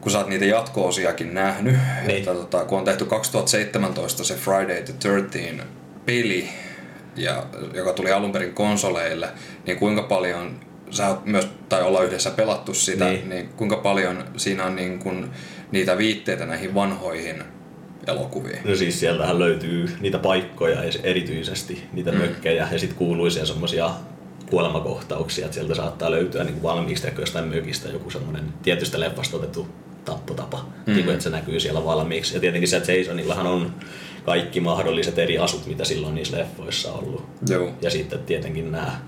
kun 0.00 0.12
sä 0.12 0.18
oot 0.18 0.28
niitä 0.28 0.44
jatko-osiakin 0.44 1.34
nähnyt, 1.34 1.76
Niin. 2.06 2.18
että 2.18 2.34
tota, 2.34 2.64
kun 2.64 2.78
on 2.78 2.84
tehty 2.84 3.04
2017 3.04 4.24
se 4.24 4.34
Friday 4.34 4.82
the 4.82 4.94
13 5.02 5.64
peli, 6.06 6.48
ja, 7.16 7.46
joka 7.74 7.92
tuli 7.92 8.12
alun 8.12 8.32
perin 8.32 8.54
konsoleille, 8.54 9.28
niin 9.66 9.78
kuinka 9.78 10.02
paljon 10.02 10.60
sä 10.90 11.08
oot 11.08 11.26
myös, 11.26 11.48
tai 11.68 11.82
olla 11.82 12.02
yhdessä 12.02 12.30
pelattu 12.30 12.74
sitä, 12.74 13.04
Niin. 13.04 13.14
niin, 13.18 13.28
niin 13.28 13.48
kuinka 13.48 13.76
paljon 13.76 14.24
siinä 14.36 14.64
on 14.64 14.76
niin 14.76 14.98
kun, 14.98 15.30
niitä 15.72 15.98
viitteitä 15.98 16.46
näihin 16.46 16.74
vanhoihin 16.74 17.42
elokuviin? 18.06 18.58
No 18.64 18.76
siis 18.76 19.00
sieltähän 19.00 19.38
löytyy 19.38 19.96
niitä 20.00 20.18
paikkoja 20.18 20.82
es- 20.82 21.00
erityisesti, 21.02 21.82
niitä 21.92 22.12
mm. 22.12 22.18
mökkejä 22.18 22.68
ja 22.72 22.78
sitten 22.78 22.98
kuuluisia 22.98 23.46
semmoisia 23.46 23.90
kuolemakohtauksia, 24.50 25.44
että 25.44 25.54
sieltä 25.54 25.74
saattaa 25.74 26.10
löytyä 26.10 26.44
niin 26.44 26.62
valmiiksi 26.62 27.08
jostain 27.18 27.48
mökistä 27.48 27.88
joku 27.88 28.10
semmoinen 28.10 28.44
tietystä 28.62 29.00
leffasta 29.00 29.36
otettu 29.36 29.68
tappotapa, 30.04 30.66
mm. 30.86 30.94
niin 30.94 31.04
kuin, 31.04 31.12
että 31.12 31.24
se 31.24 31.30
näkyy 31.30 31.60
siellä 31.60 31.84
valmiiksi. 31.84 32.34
Ja 32.34 32.40
tietenkin 32.40 32.68
se 32.68 32.98
Jasonillahan 32.98 33.46
on 33.46 33.74
kaikki 34.24 34.60
mahdolliset 34.60 35.18
eri 35.18 35.38
asut, 35.38 35.66
mitä 35.66 35.84
silloin 35.84 36.14
niissä 36.14 36.38
leffoissa 36.38 36.92
on 36.92 36.98
ollut. 36.98 37.24
Joo. 37.48 37.70
Ja 37.82 37.90
sitten 37.90 38.18
tietenkin 38.18 38.72
nämä 38.72 39.00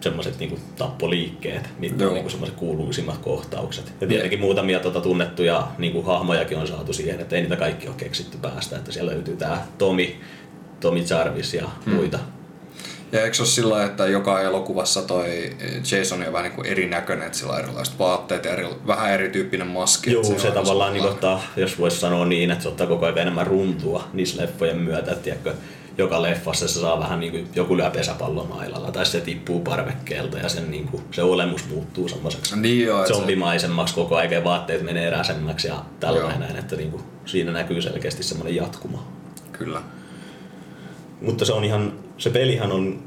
semmoiset 0.00 0.38
niinku 0.38 0.58
tappoliikkeet, 0.76 1.70
mitkä 1.78 2.02
Joo. 2.02 2.08
on 2.08 2.14
niinku 2.14 2.30
semmoiset 2.30 2.56
kuuluisimmat 2.56 3.18
kohtaukset. 3.18 3.92
Ja 4.00 4.06
tietenkin 4.06 4.40
muutamia 4.40 4.80
tota 4.80 5.00
tunnettuja 5.00 5.68
niinku 5.78 6.02
hahmojakin 6.02 6.58
on 6.58 6.66
saatu 6.66 6.92
siihen, 6.92 7.20
että 7.20 7.36
ei 7.36 7.42
niitä 7.42 7.56
kaikki 7.56 7.86
ole 7.88 7.96
keksitty 7.98 8.38
päästä. 8.42 8.76
Että 8.76 8.92
siellä 8.92 9.12
löytyy 9.12 9.36
tää 9.36 9.66
Tomi, 9.78 10.20
Tomi 10.80 11.04
Jarvis 11.10 11.54
ja 11.54 11.68
Hmm. 11.84 11.94
muita. 11.94 12.18
Ja 13.12 13.22
eikö 13.22 13.34
se 13.34 13.42
ole 13.42 13.48
sillä 13.48 13.84
että 13.84 14.06
joka 14.06 14.40
elokuvassa 14.40 15.02
toi 15.02 15.56
Jason 15.92 16.22
on 16.26 16.32
vähän 16.32 16.44
niin 16.44 16.56
kuin 16.56 16.66
erinäköinen, 16.66 17.26
että 17.26 17.38
sillä 17.38 17.52
on 17.52 17.58
erilaiset 17.58 17.98
vaatteet 17.98 18.44
ja 18.44 18.52
eri, 18.52 18.66
vähän 18.86 19.10
erityyppinen 19.12 19.66
maski. 19.66 20.12
Joo, 20.12 20.24
se, 20.24 20.34
aina 20.34 20.50
tavallaan 20.50 20.92
niin 20.92 21.04
ottaa, 21.04 21.42
jos 21.56 21.78
voisi 21.78 22.00
sanoa 22.00 22.26
niin, 22.26 22.50
että 22.50 22.62
se 22.62 22.68
ottaa 22.68 22.86
koko 22.86 23.06
ajan 23.06 23.18
enemmän 23.18 23.46
runtua 23.46 24.08
niissä 24.12 24.42
leffojen 24.42 24.78
myötä, 24.78 25.10
että 25.12 25.24
tiedätkö, 25.24 25.54
joka 25.98 26.22
leffassa 26.22 26.68
se 26.68 26.80
saa 26.80 27.00
vähän 27.00 27.20
niin 27.20 27.32
kuin 27.32 27.48
joku 27.54 27.76
lyö 27.76 27.90
pesäpallon 27.90 28.48
mailalla 28.48 28.92
tai 28.92 29.06
se 29.06 29.20
tippuu 29.20 29.60
parvekkeelta 29.60 30.38
ja 30.38 30.48
sen 30.48 30.70
niin 30.70 30.88
kuin, 30.88 31.02
se 31.10 31.22
olemus 31.22 31.68
muuttuu 31.68 32.08
semmoiseksi 32.08 32.60
Niin 32.60 32.86
joo, 32.86 32.98
että 32.98 33.08
se, 33.08 33.14
zombimaisemmaksi 33.14 33.94
koko 33.94 34.16
ajan 34.16 34.32
ja 34.32 34.44
vaatteet 34.44 34.82
menee 34.82 35.10
räsemmäksi 35.10 35.68
ja 35.68 35.84
tällainen 36.00 36.30
Joo. 36.30 36.40
näin, 36.40 36.56
että 36.56 36.76
niinku, 36.76 37.00
siinä 37.24 37.52
näkyy 37.52 37.82
selkeästi 37.82 38.22
semmoinen 38.22 38.56
jatkuma. 38.56 39.06
kyllä. 39.52 39.82
Mutta 41.20 41.44
se 41.44 41.52
on 41.52 41.64
ihan, 41.64 41.92
se 42.18 42.30
pelihän 42.30 42.72
on 42.72 43.02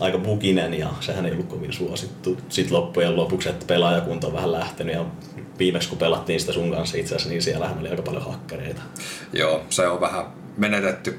aika 0.00 0.18
buginen 0.18 0.74
ja 0.74 0.88
sehän 1.00 1.26
ei 1.26 1.32
ollut 1.32 1.48
kovin 1.48 1.72
suosittu. 1.72 2.38
Sitten 2.48 2.76
loppujen 2.76 3.16
lopuksi, 3.16 3.48
että 3.48 3.66
pelaajakunta 3.66 4.26
on 4.26 4.32
vähän 4.32 4.52
lähtenyt 4.52 4.94
ja 4.94 5.04
viimeksi 5.58 5.88
kun 5.88 5.98
pelattiin 5.98 6.40
sitä 6.40 6.52
sun 6.52 6.70
kanssa 6.70 6.96
itse 6.96 7.14
asiassa, 7.14 7.28
niin 7.28 7.42
siellähän 7.42 7.78
oli 7.78 7.88
aika 7.88 8.02
paljon 8.02 8.24
hakkereita. 8.24 8.82
Joo, 9.32 9.62
se 9.70 9.88
on 9.88 10.00
vähän 10.00 10.26
menetetty 10.56 11.18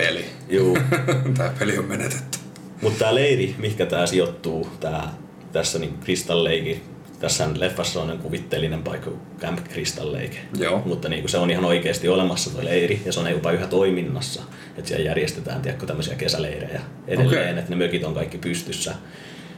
peli. 0.00 0.24
Juu. 0.48 0.78
Tämä 1.36 1.52
peli 1.58 1.78
on 1.78 1.84
menetetty. 1.84 2.38
Mutta 2.82 2.98
tämä 2.98 3.14
leiri, 3.14 3.54
mihinkä 3.58 3.86
tämä 3.86 4.06
sijoittuu, 4.06 4.68
tää, 4.80 5.12
tässä 5.52 5.78
niin 5.78 5.98
Crystal 6.04 6.44
Lake, 6.44 6.80
tässä 7.20 7.48
leffassa 7.54 8.02
on 8.02 8.18
kuvitteellinen 8.18 8.82
paikka 8.82 9.10
Camp 9.40 9.68
Crystal 9.68 10.12
Lake. 10.12 10.38
Joo. 10.58 10.82
Mutta 10.86 11.08
niin 11.08 11.22
kuin 11.22 11.30
se 11.30 11.38
on 11.38 11.50
ihan 11.50 11.64
oikeasti 11.64 12.08
olemassa 12.08 12.50
tuo 12.50 12.64
leiri 12.64 13.02
ja 13.04 13.12
se 13.12 13.20
on 13.20 13.30
jopa 13.30 13.52
yhä 13.52 13.66
toiminnassa. 13.66 14.42
Että 14.76 14.88
siellä 14.88 15.04
järjestetään 15.06 15.62
tiedätkö, 15.62 15.86
tämmöisiä 15.86 16.14
kesäleirejä 16.14 16.80
edelleen, 17.06 17.40
Okei. 17.40 17.58
että 17.58 17.70
ne 17.70 17.76
mökit 17.76 18.04
on 18.04 18.14
kaikki 18.14 18.38
pystyssä. 18.38 18.94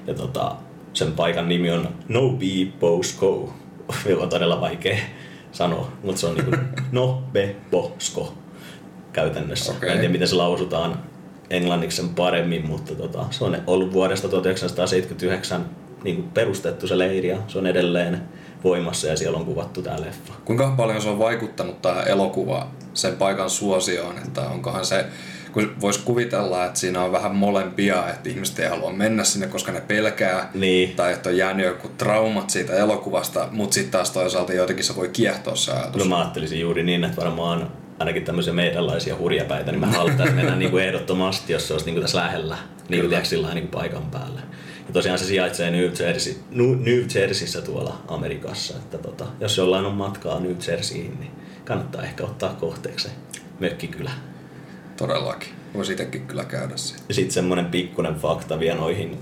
Ja 0.07 0.15
tota, 0.15 0.57
sen 0.93 1.13
paikan 1.13 1.49
nimi 1.49 1.71
on 1.71 1.89
No 2.09 2.29
Be 2.29 2.73
Bosko, 2.81 3.55
joka 4.07 4.23
on 4.23 4.29
todella 4.29 4.61
vaikea 4.61 4.99
sanoa, 5.53 5.93
mutta 6.03 6.21
se 6.21 6.27
on 6.27 6.35
niin 6.35 6.45
kuin 6.45 6.59
No 6.93 7.23
Be 7.33 7.57
Bosko 7.71 8.42
käytännössä. 9.13 9.73
Mä 9.73 9.93
en 9.93 9.99
tiedä 9.99 10.13
miten 10.13 10.29
se 10.29 10.35
lausutaan 10.35 10.99
englanniksi 11.51 11.97
sen 11.97 12.09
paremmin, 12.09 12.67
mutta 12.67 12.95
tota, 12.95 13.25
se 13.31 13.45
on 13.45 13.57
ollut 13.67 13.93
vuodesta 13.93 14.29
1979 14.29 15.67
niin 16.05 16.17
kuin 16.17 16.29
perustettu 16.29 16.87
se 16.87 16.99
leiri 16.99 17.29
ja 17.29 17.37
se 17.49 17.59
on 17.59 17.67
edelleen 17.67 18.23
voimassa 18.65 19.07
ja 19.07 19.17
siellä 19.17 19.39
on 19.39 19.45
kuvattu 19.45 19.83
tämä 19.83 20.01
leffa. 20.01 20.33
Kuinka 20.45 20.75
paljon 20.77 21.03
se 21.03 21.09
on 21.09 21.19
vaikuttanut 21.19 21.83
tämä 21.83 22.03
elokuva 22.03 22.69
sen 22.95 23.17
paikan 23.17 23.51
suosioon, 23.51 24.19
että 24.19 24.41
onkohan 24.41 24.85
se, 24.85 25.05
kun 25.53 25.73
voisi 25.81 26.01
kuvitella, 26.05 26.65
että 26.65 26.81
siinä 26.81 27.03
on 27.03 27.13
vähän 27.13 27.35
molempia, 27.37 28.09
että 28.11 28.29
ihmiset 28.29 28.59
ei 28.59 28.69
halua 28.69 28.93
mennä 28.93 29.25
sinne, 29.25 29.47
koska 29.47 29.73
ne 29.73 29.81
pelkää, 29.81 30.51
Niin. 30.55 30.97
tai 30.97 31.13
että 31.13 31.29
on 31.29 31.37
jäänyt 31.37 31.67
joku 31.67 31.89
traumat 31.99 32.51
siitä 32.51 32.73
elokuvasta, 32.77 33.49
mutta 33.51 33.75
sitten 33.75 33.93
taas 33.93 34.11
toisaalta 34.11 34.53
jotenkin 34.53 34.85
se 34.85 34.97
voi 34.97 35.09
kiehtoa 35.09 35.57
se 35.57 35.73
ajatus. 35.73 36.03
No 36.03 36.05
mä 36.09 36.19
ajattelisin 36.21 36.61
juuri 36.61 36.83
niin, 36.83 37.05
että 37.05 37.23
varmaan 37.23 37.71
ainakin 38.03 38.25
tämmöisiä 38.25 38.53
meidänlaisia 38.53 39.17
hurjapäitä, 39.17 39.71
niin 39.71 39.81
mä 39.81 39.87
haluaisin 39.87 40.35
mennä 40.35 40.57
niin 40.57 40.71
kuin 40.71 40.85
ehdottomasti, 40.85 41.53
jos 41.53 41.69
se 41.69 41.75
olisi 41.75 41.87
niin 41.87 41.95
kuin 41.95 42.03
tässä 42.03 42.19
lähellä, 42.19 42.57
niin 42.89 43.01
kuin 43.01 43.09
tiedätkö, 43.09 43.29
sillä 43.29 43.55
niin 43.55 43.69
kuin 43.69 43.81
paikan 43.81 44.03
päällä. 44.03 44.41
Ja 44.87 44.93
tosiaan 44.93 45.19
se 45.19 45.25
sijaitsee 45.25 45.71
New, 45.71 45.91
Jersey, 46.01 46.35
New 46.51 47.05
Jerseyssä 47.15 47.63
tuolla 47.63 48.03
Amerikassa, 48.09 48.75
että 48.77 48.99
tota, 48.99 49.27
jos 49.41 49.57
jollain 49.57 49.87
on 49.87 49.95
matkaa 49.95 50.41
New 50.41 50.57
Jerseyin, 50.69 51.21
niin 51.21 51.31
kannattaa 51.65 52.03
ehkä 52.03 52.25
ottaa 52.25 52.55
kohteeksi 52.61 53.09
se 53.09 53.15
mökkikylä. 53.61 54.11
Todellakin. 54.97 55.49
Voisi 55.75 55.93
itsekin 55.93 56.27
kyllä 56.27 56.45
käydä 56.45 56.77
siinä. 56.77 57.03
Ja 57.09 57.15
sitten 57.15 57.33
semmonen 57.33 57.67
pikkunen 57.67 58.15
fakta 58.15 58.61
vielä 58.61 58.81
noihin 58.81 59.19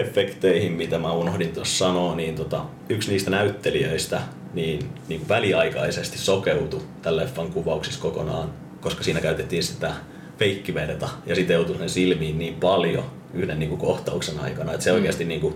efekteihin, 0.00 0.72
mitä 0.72 0.98
mä 0.98 1.12
unohdin 1.12 1.52
tuossa 1.52 1.86
sanoa, 1.86 2.14
niin 2.14 2.34
tota, 2.34 2.64
yksi 2.88 3.10
niistä 3.10 3.30
näyttelijöistä 3.30 4.20
niin, 4.54 4.88
niin 5.08 5.20
kuin 5.20 5.28
väliaikaisesti 5.28 6.18
sokeutui 6.18 6.82
tämän 7.02 7.16
leffan 7.16 7.52
kuvauksissa 7.52 8.00
kokonaan, 8.00 8.52
koska 8.80 9.04
siinä 9.04 9.20
käytettiin 9.20 9.62
sitä 9.62 9.94
feikkivedeta 10.38 11.08
ja 11.26 11.34
siteutui 11.34 11.78
sen 11.78 11.90
silmiin 11.90 12.38
niin 12.38 12.54
paljon 12.54 13.04
yhden 13.34 13.58
niin 13.58 13.68
kuin 13.68 13.80
kohtauksen 13.80 14.40
aikana, 14.40 14.72
että 14.72 14.84
se 14.84 14.92
oikeasti 14.92 15.24
niin 15.24 15.40
kuin 15.40 15.54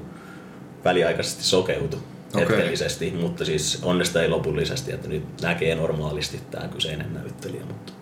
väliaikaisesti 0.85 1.45
sokeutui 1.45 2.01
Okei. 2.35 2.49
hetkellisesti, 2.49 3.11
mutta 3.11 3.45
siis 3.45 3.79
onnesta 3.83 4.23
ei 4.23 4.29
lopullisesti, 4.29 4.93
että 4.93 5.09
nyt 5.09 5.23
näkee 5.43 5.75
normaalisti 5.75 6.41
tämä 6.51 6.69
kyseinen 6.69 7.15
näyttelijä. 7.15 7.65
Mutta 7.65 7.93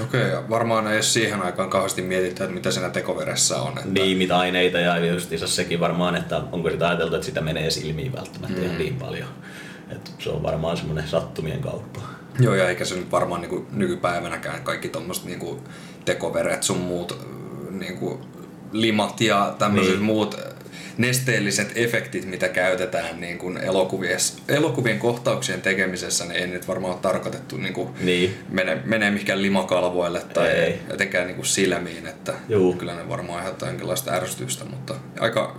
Okei, 0.00 0.28
ja 0.30 0.42
varmaan 0.50 0.92
ei 0.92 1.02
siihen 1.02 1.42
aikaan 1.42 1.70
kauheasti 1.70 2.02
mietitty, 2.02 2.42
että 2.42 2.54
mitä 2.54 2.70
siinä 2.70 2.90
tekoveressä 2.90 3.62
on. 3.62 3.78
Että... 3.78 3.90
Niin, 3.90 4.18
mitä 4.18 4.38
aineita 4.38 4.78
ja 4.78 5.12
justiinsa 5.12 5.46
sekin 5.46 5.80
varmaan, 5.80 6.16
että 6.16 6.36
onko 6.52 6.70
sitä 6.70 6.88
ajateltu, 6.88 7.14
että 7.14 7.26
sitä 7.26 7.40
menee 7.40 7.70
silmiin 7.70 8.12
välttämättä 8.12 8.56
mm. 8.58 8.64
ihan 8.64 8.78
niin 8.78 8.96
paljon. 8.96 9.28
että 9.90 10.10
se 10.18 10.30
on 10.30 10.42
varmaan 10.42 10.76
semmoinen 10.76 11.08
sattumien 11.08 11.60
kauppa. 11.60 12.00
Joo, 12.40 12.54
ja 12.54 12.68
eikä 12.68 12.84
se 12.84 12.94
nyt 12.94 13.10
varmaan 13.10 13.40
niinku 13.40 13.66
nykypäivänäkään 13.72 14.62
kaikki 14.62 14.88
tommoset 14.88 15.24
niinku 15.24 15.60
tekoveret 16.04 16.62
sun 16.62 16.78
muut 16.78 17.26
niinku 17.70 18.20
limat 18.72 19.20
ja 19.20 19.54
tämmöiset 19.58 19.94
Niin. 19.94 20.04
muut 20.04 20.36
nesteelliset 20.98 21.72
efektit, 21.74 22.24
mitä 22.24 22.48
käytetään 22.48 23.20
niin 23.20 23.38
kuin 23.38 23.56
elokuvien, 23.56 24.18
elokuvien 24.48 24.98
kohtauksien 24.98 25.62
tekemisessä, 25.62 26.24
niin 26.24 26.36
ei 26.40 26.46
nyt 26.46 26.68
varmaan 26.68 26.92
ole 26.92 27.02
tarkoitettu 27.02 27.56
niin 27.56 27.74
kuin 27.74 27.88
Niin. 28.00 28.34
mene, 28.48 28.78
menee 28.84 29.10
mihinkään 29.10 29.42
limakalvoille 29.42 30.20
tai 30.34 30.48
Ei. 30.48 30.78
etenkään 30.90 31.26
niin 31.26 31.36
kuin 31.36 31.46
silmiin, 31.46 32.06
että 32.06 32.34
Juu. 32.48 32.74
kyllä 32.74 32.94
ne 32.94 33.08
varmaan 33.08 33.38
aiheuttaa 33.38 33.68
jonkinlaista 33.68 34.12
ärsytystä, 34.12 34.64
mutta 34.64 34.94
aika, 35.20 35.56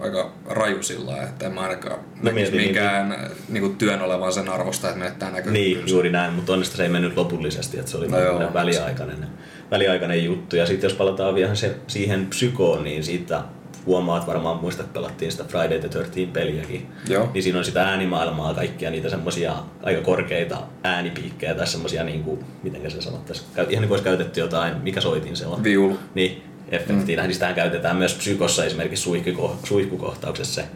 aika 0.00 0.32
raju 0.46 0.82
sillä 0.82 1.06
lailla, 1.10 1.28
että 1.28 1.46
en 1.46 1.52
mä 1.52 1.60
ainakaan 1.60 1.98
no, 2.22 2.32
mietin 2.32 2.56
minkään 2.60 3.30
niin 3.48 3.60
kuin 3.62 3.76
työn 3.76 4.02
olevan 4.02 4.32
sen 4.32 4.48
arvosta, 4.48 4.88
että 4.88 4.98
menettää 4.98 5.28
Niin, 5.30 5.36
näkökykynsä. 5.36 5.94
juuri 5.94 6.10
näin, 6.10 6.32
mutta 6.32 6.52
onneksi 6.52 6.76
se 6.76 6.82
ei 6.82 6.88
mennyt 6.88 7.16
lopullisesti, 7.16 7.78
että 7.78 7.90
se 7.90 7.96
oli 7.96 8.08
No 8.08 8.20
joo. 8.20 8.50
väliaikainen, 8.54 9.26
väliaikainen 9.70 10.24
juttu. 10.24 10.56
Ja 10.56 10.66
sitten 10.66 10.88
jos 10.88 10.96
palataan 10.98 11.34
vielä 11.34 11.54
se, 11.54 11.74
siihen 11.86 12.26
psykoon, 12.26 12.84
niin 12.84 13.04
siitä 13.04 13.42
huomaat 13.86 14.26
varmaan 14.26 14.56
muista, 14.56 14.82
että 14.82 14.94
pelattiin 14.94 15.32
sitä 15.32 15.44
Friday 15.44 15.78
the 15.78 15.88
13 15.88 16.32
peliäkin. 16.32 16.86
Joo. 17.08 17.30
Niin 17.34 17.42
siinä 17.42 17.58
on 17.58 17.64
sitä 17.64 17.82
äänimaailmaa, 17.82 18.54
kaikkia 18.54 18.90
niitä 18.90 19.08
semmosia 19.08 19.54
aika 19.82 20.00
korkeita 20.02 20.62
äänipiikkejä 20.82 21.54
tai 21.54 21.66
semmosia 21.66 22.04
niinku, 22.04 22.38
miten 22.62 22.90
se 22.90 23.00
sanottaisiin, 23.00 23.48
ihan 23.56 23.66
niin 23.68 23.80
kuin 23.80 23.90
olisi 23.90 24.04
käytetty 24.04 24.40
jotain, 24.40 24.76
mikä 24.82 25.00
soitin 25.00 25.36
se 25.36 25.46
on. 25.46 25.64
Viulu. 25.64 25.98
Niin, 26.14 26.42
efektiinä. 26.68 27.22
Mm. 27.22 27.32
Sitähän 27.32 27.54
käytetään 27.54 27.96
myös 27.96 28.14
psykossa 28.14 28.64
esimerkiksi 28.64 29.02
suihkuko, 29.02 29.56
suihkukohtauksessa 29.64 30.62
se 30.62 30.68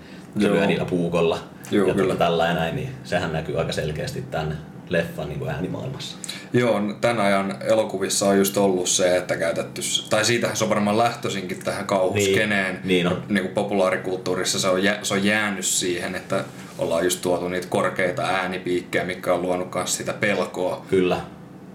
lyö 0.49 0.67
niillä 0.67 0.85
puukolla. 0.85 1.39
Joo, 1.71 1.89
ja 1.89 1.95
kyllä. 1.95 2.07
tuota 2.07 2.25
tällainen 2.25 2.57
näin, 2.57 2.77
niin 2.77 2.89
sehän 3.05 3.33
näkyy 3.33 3.59
aika 3.59 3.73
selkeästi 3.73 4.23
tämän 4.23 4.59
leffan 4.91 5.29
niin 5.29 5.39
kuin 5.39 5.51
äänimaailmassa. 5.51 6.17
Joo, 6.53 6.81
tämän 7.01 7.21
ajan 7.21 7.57
elokuvissa 7.61 8.27
on 8.27 8.39
just 8.39 8.57
ollut 8.57 8.89
se, 8.89 9.17
että 9.17 9.37
käytetty, 9.37 9.81
tai 10.11 10.25
siitähän 10.25 10.57
se 10.57 10.65
on 10.65 10.71
varmaan 10.71 10.99
lähtöisinkin 10.99 11.65
tähän 11.65 11.87
kauhuskeneen. 11.87 12.75
Niin, 12.75 12.87
niin 12.87 13.07
on. 13.07 13.23
Niin 13.29 13.43
kuin 13.43 13.55
populaarikulttuurissa 13.55 14.59
se 14.59 14.69
on, 14.69 14.83
jä, 14.83 14.99
se 15.03 15.15
on 15.15 15.25
jäänyt 15.25 15.65
siihen, 15.65 16.15
että 16.15 16.45
ollaan 16.79 17.05
just 17.05 17.23
tuotu 17.23 17.49
niitä 17.49 17.67
korkeita 17.71 18.23
äänipiikkejä, 18.23 19.05
mikä 19.05 19.35
on 19.35 19.43
luonut 19.43 19.75
myös 19.75 19.97
sitä 19.97 20.13
pelkoa. 20.13 20.85
Kyllä. 20.91 21.21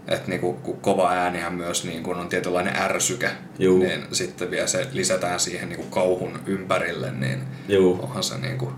Että 0.07 0.29
niinku, 0.29 0.53
kun 0.53 0.81
kova 0.81 1.12
äänihän 1.12 1.53
myös 1.53 1.86
niin 1.86 2.03
kun 2.03 2.17
on 2.17 2.29
tietynlainen 2.29 2.75
ärsyke, 2.75 3.29
Juu. 3.60 3.79
niin 3.79 4.05
sitten 4.12 4.51
vielä 4.51 4.67
se 4.67 4.88
lisätään 4.91 5.39
siihen 5.39 5.69
niinku 5.69 5.86
kauhun 5.86 6.39
ympärille, 6.45 7.12
niin 7.12 7.43
Juu. 7.69 8.00
onhan 8.03 8.24
se 8.24 8.38
niinku 8.38 8.74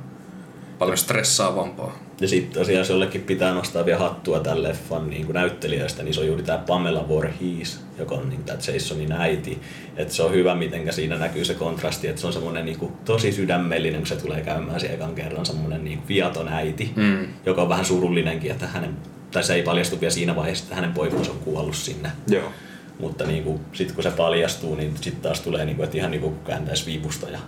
paljon 0.80 0.98
stressaavampaa. 0.98 2.00
Ja 2.22 2.28
sitten 2.28 2.60
tosiaan 2.60 2.78
jos 2.80 2.90
jollekin 2.90 3.22
pitää 3.22 3.54
nostaa 3.54 3.86
vielä 3.86 4.00
hattua 4.00 4.40
tämän 4.40 4.64
leffan 4.64 5.10
niin 5.10 5.26
kuin 5.26 5.34
näyttelijöistä, 5.34 6.04
niin 6.04 6.14
se 6.14 6.20
on 6.20 6.28
juuri 6.28 6.44
tämä 6.44 6.58
Pamela 6.58 7.08
Voorhees, 7.10 7.80
joka 8.00 8.16
on 8.16 8.30
niin 8.30 8.44
tämä 8.44 8.60
Jasonin 8.74 9.12
äiti. 9.12 9.62
Että 9.98 10.14
se 10.14 10.24
on 10.24 10.32
hyvä, 10.32 10.56
miten 10.56 10.94
siinä 10.94 11.18
näkyy 11.18 11.46
se 11.46 11.54
kontrasti, 11.54 12.08
että 12.08 12.22
se 12.22 12.28
on 12.28 12.34
semmoinen 12.34 12.66
niin 12.66 12.80
kuin, 12.80 12.92
tosi 13.06 13.32
sydämellinen, 13.32 14.00
kun 14.02 14.08
se 14.08 14.16
tulee 14.16 14.42
käymään 14.42 14.80
siellä 14.80 14.96
ekan 14.96 15.16
kerran, 15.16 15.46
semmoinen 15.46 15.84
niin 15.86 15.98
kuin 15.98 16.08
viaton 16.08 16.48
äiti, 16.48 16.92
Mm. 16.96 17.28
joka 17.46 17.62
on 17.62 17.70
vähän 17.70 17.86
surullinenkin, 17.86 18.52
että 18.52 18.68
hänen, 18.68 18.98
tai 19.32 19.44
se 19.44 19.54
ei 19.54 19.64
paljastu 19.64 20.02
vielä 20.02 20.14
siinä 20.14 20.36
vaiheessa, 20.36 20.64
että 20.64 20.76
hänen 20.76 20.94
poikansa 20.94 21.32
on 21.32 21.40
kuollut 21.40 21.76
sinne. 21.76 22.12
Joo. 22.28 22.52
Mutta 23.00 23.26
niin 23.26 23.44
kuin, 23.44 23.60
sit 23.74 23.92
kun 23.92 24.04
se 24.04 24.12
paljastuu, 24.12 24.76
niin 24.76 24.94
sitten 25.02 25.22
taas 25.22 25.40
tulee, 25.42 25.66
niin 25.66 25.76
kuin, 25.76 25.84
että 25.84 25.98
ihan 25.98 26.12
niin 26.12 26.22
kuin 26.22 26.36
kääntäisi 26.46 26.86
viivusta 26.86 27.30
ja 27.30 27.40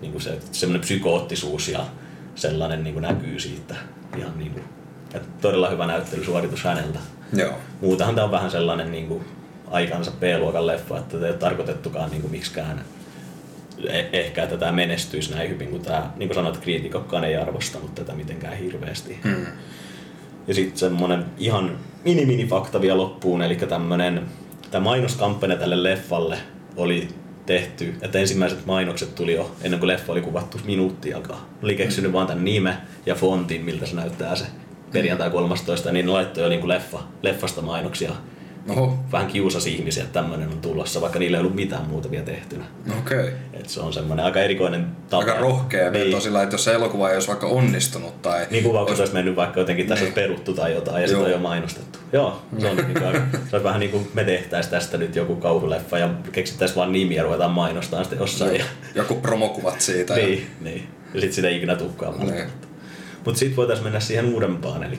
niin 0.00 0.12
kuin 0.12 0.22
se, 0.22 0.38
semmoinen 0.52 0.80
psykoottisuus 0.80 1.68
ja 1.68 1.80
sellainen 2.34 2.84
niin 2.84 2.94
kuin 2.94 3.02
näkyy 3.02 3.40
siitä. 3.40 3.74
Ihan 4.18 4.38
niin 4.38 4.52
kuin, 4.52 4.64
että 5.14 5.28
todella 5.40 5.70
hyvä 5.70 5.86
näyttelysuoritus 5.86 6.64
häneltä. 6.64 6.98
Joo. 7.32 7.52
Muutahan 7.80 8.14
tämä 8.14 8.24
on 8.24 8.30
vähän 8.30 8.50
sellainen 8.50 8.92
niin 8.92 9.08
kuin, 9.08 9.24
aikansa 9.70 10.10
B-luokan 10.10 10.66
leffa, 10.66 10.98
että 10.98 11.16
ei 11.16 11.22
ole 11.22 11.32
tarkoitettukaan 11.32 12.10
niin 12.10 12.20
kuin 12.20 12.30
miksikään 12.30 12.84
eh- 13.78 14.08
ehkä, 14.12 14.42
että 14.42 14.56
tämä 14.56 14.72
menestyisi 14.72 15.34
näin 15.34 15.50
hyvin, 15.50 15.68
kun 15.68 15.80
tämä, 15.80 16.10
niin 16.16 16.28
kuin 16.28 16.34
sanoit, 16.34 16.56
kriitikokkaan 16.56 17.24
ei 17.24 17.36
arvostanut 17.36 17.94
tätä 17.94 18.12
mitenkään 18.12 18.56
hirveästi. 18.56 19.18
Mm. 19.24 19.46
Ja 20.46 20.54
sitten 20.54 20.78
semmonen 20.78 21.24
ihan 21.38 21.78
mini 22.04 22.26
mini 22.26 22.46
fakta 22.46 22.80
vielä 22.80 22.96
loppuun, 22.96 23.42
eli 23.42 23.56
tämmönen, 23.56 24.22
tämä 24.70 24.84
mainoskampanja 24.84 25.56
tälle 25.56 25.82
leffalle 25.82 26.38
oli 26.76 27.08
tehty, 27.46 27.94
että 28.02 28.18
ensimmäiset 28.18 28.66
mainokset 28.66 29.14
tuli 29.14 29.34
jo 29.34 29.56
ennen 29.62 29.80
kuin 29.80 29.88
leffa 29.88 30.12
oli 30.12 30.20
kuvattu 30.20 30.60
minuuttiakaan. 30.64 31.40
Oli 31.62 31.74
keksinyt 31.74 32.12
vaan 32.12 32.26
tämän 32.26 32.44
nime 32.44 32.76
ja 33.06 33.14
fontin, 33.14 33.64
miltä 33.64 33.86
se 33.86 33.96
näyttää 33.96 34.36
se 34.36 34.44
perjantai 34.92 35.30
13, 35.30 35.92
niin 35.92 36.12
laittoi 36.12 36.42
jo 36.42 36.48
niin 36.48 36.60
kuin 36.60 36.68
leffa, 36.68 36.98
leffasta 37.22 37.62
mainoksia. 37.62 38.12
Oho, 38.68 38.98
Vähän 39.12 39.26
kiusasi 39.26 39.74
ihmisiä, 39.74 40.02
että 40.04 40.20
tämmöinen 40.20 40.48
on 40.48 40.58
tulossa, 40.58 41.00
vaikka 41.00 41.18
niillä 41.18 41.36
ei 41.36 41.40
ollut 41.40 41.54
mitään 41.54 41.84
muuta 41.88 42.10
vielä 42.10 42.24
tehtynä. 42.24 42.64
okei. 42.98 43.18
Okay. 43.18 43.32
Et 43.52 43.68
se 43.68 43.80
on 43.80 43.92
semmoinen 43.92 44.24
aika 44.24 44.40
erikoinen 44.40 44.86
tapa. 45.10 45.22
Aika 45.24 45.40
rohkea 45.40 45.90
niin. 45.90 46.06
veto 46.06 46.20
sillä, 46.20 46.42
että 46.42 46.54
jos 46.54 46.64
se 46.64 46.74
elokuva 46.74 47.08
ei 47.08 47.14
olisi 47.14 47.28
vaikka 47.28 47.46
onnistunut 47.46 48.22
tai... 48.22 48.46
Niin 48.50 48.64
kuvaukset 48.64 48.98
olisi 48.98 49.12
mennyt 49.12 49.36
vaikka 49.36 49.60
jotenkin 49.60 49.86
tässä 49.86 50.02
olisi 50.04 50.14
peruttu 50.14 50.54
tai 50.54 50.72
jotain 50.74 51.02
ja 51.02 51.08
sitä 51.08 51.20
on 51.20 51.30
jo 51.30 51.38
mainostettu. 51.38 51.98
Joo, 52.12 52.42
se 52.58 52.66
on, 52.66 52.76
niin 52.76 52.94
kuin, 52.94 53.22
se 53.50 53.56
on 53.56 53.64
vähän 53.64 53.80
niin 53.80 53.90
kuin 53.90 54.10
me 54.14 54.24
tehtäisiin 54.24 54.70
tästä 54.70 54.98
nyt 54.98 55.16
joku 55.16 55.36
kauhuleffa 55.36 55.98
ja 55.98 56.10
keksittäisiin 56.32 56.76
vaan 56.76 56.92
nimi 56.92 57.14
ja 57.14 57.22
ruvetaan 57.22 57.50
mainostamaan 57.50 58.04
sitten 58.04 58.18
jossain. 58.18 58.58
Ja, 58.58 58.64
Joku 58.94 59.14
promokuvat 59.14 59.80
siitä. 59.80 60.14
ja- 60.14 60.26
niin, 60.26 60.46
niin. 60.60 60.88
Ja 61.14 61.20
sitten 61.20 61.32
sitä 61.32 61.48
ei 61.48 61.56
ikinä 61.56 61.76
tukkaan. 61.76 62.18
Niin. 62.18 62.44
Mutta 63.24 63.38
sitten 63.38 63.56
voitaisiin 63.56 63.86
mennä 63.86 64.00
siihen 64.00 64.26
uudempaan, 64.34 64.82
eli 64.82 64.98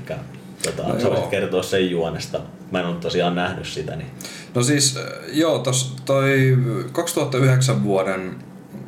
tota, 0.64 0.88
No 0.88 1.00
sä 1.00 1.10
voisit 1.10 1.28
kertoa 1.28 1.64
sen 1.64 1.92
juonesta. 1.92 2.40
Mä 2.72 2.80
en 2.80 2.86
ole 2.86 2.96
tosiaan 2.96 3.36
nähnyt 3.36 3.68
sitä, 3.68 3.96
niin 3.96 4.12
No 4.56 4.64
siis, 4.64 4.98
äh, 4.98 5.04
joo, 5.34 5.60
tos, 5.60 5.96
toi 6.06 6.58
2009 6.92 7.84
vuoden 7.84 8.36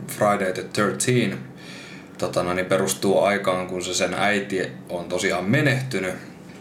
Friday 0.08 0.54
the 0.54 0.64
13 0.76 1.38
tota, 2.18 2.44
no, 2.44 2.54
niin 2.54 2.66
perustuu 2.66 3.24
aikaan, 3.24 3.68
kun 3.68 3.84
se 3.84 3.94
sen 3.94 4.14
äiti 4.14 4.72
on 4.90 5.06
tosiaan 5.06 5.46
menehtynyt. 5.46 6.16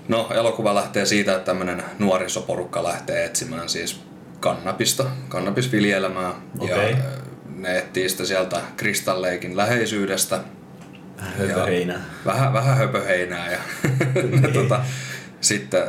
No, 0.08 0.28
elokuva 0.34 0.74
lähtee 0.74 1.06
siitä, 1.06 1.32
että 1.32 1.44
tämmönen 1.44 1.82
nuorisoporukka 1.98 2.82
lähtee 2.82 3.24
etsimään 3.24 3.68
siis 3.68 4.00
kannabista, 4.40 5.04
kannabisviljelmää. 5.28 6.34
Ja 6.68 6.74
Okei. 6.74 6.92
äh, 6.92 6.98
ne 7.56 7.78
etsii 7.78 8.08
sitä 8.08 8.24
sieltä 8.24 8.60
Kristalleikin 8.76 9.56
läheisyydestä. 9.56 10.40
Höpöheinää. 11.24 12.00
Vähän, 12.24 12.52
vähän 12.52 12.76
höpöheinää 12.76 13.52
ja 13.52 13.58
tota, 14.62 14.84
sitten 15.40 15.82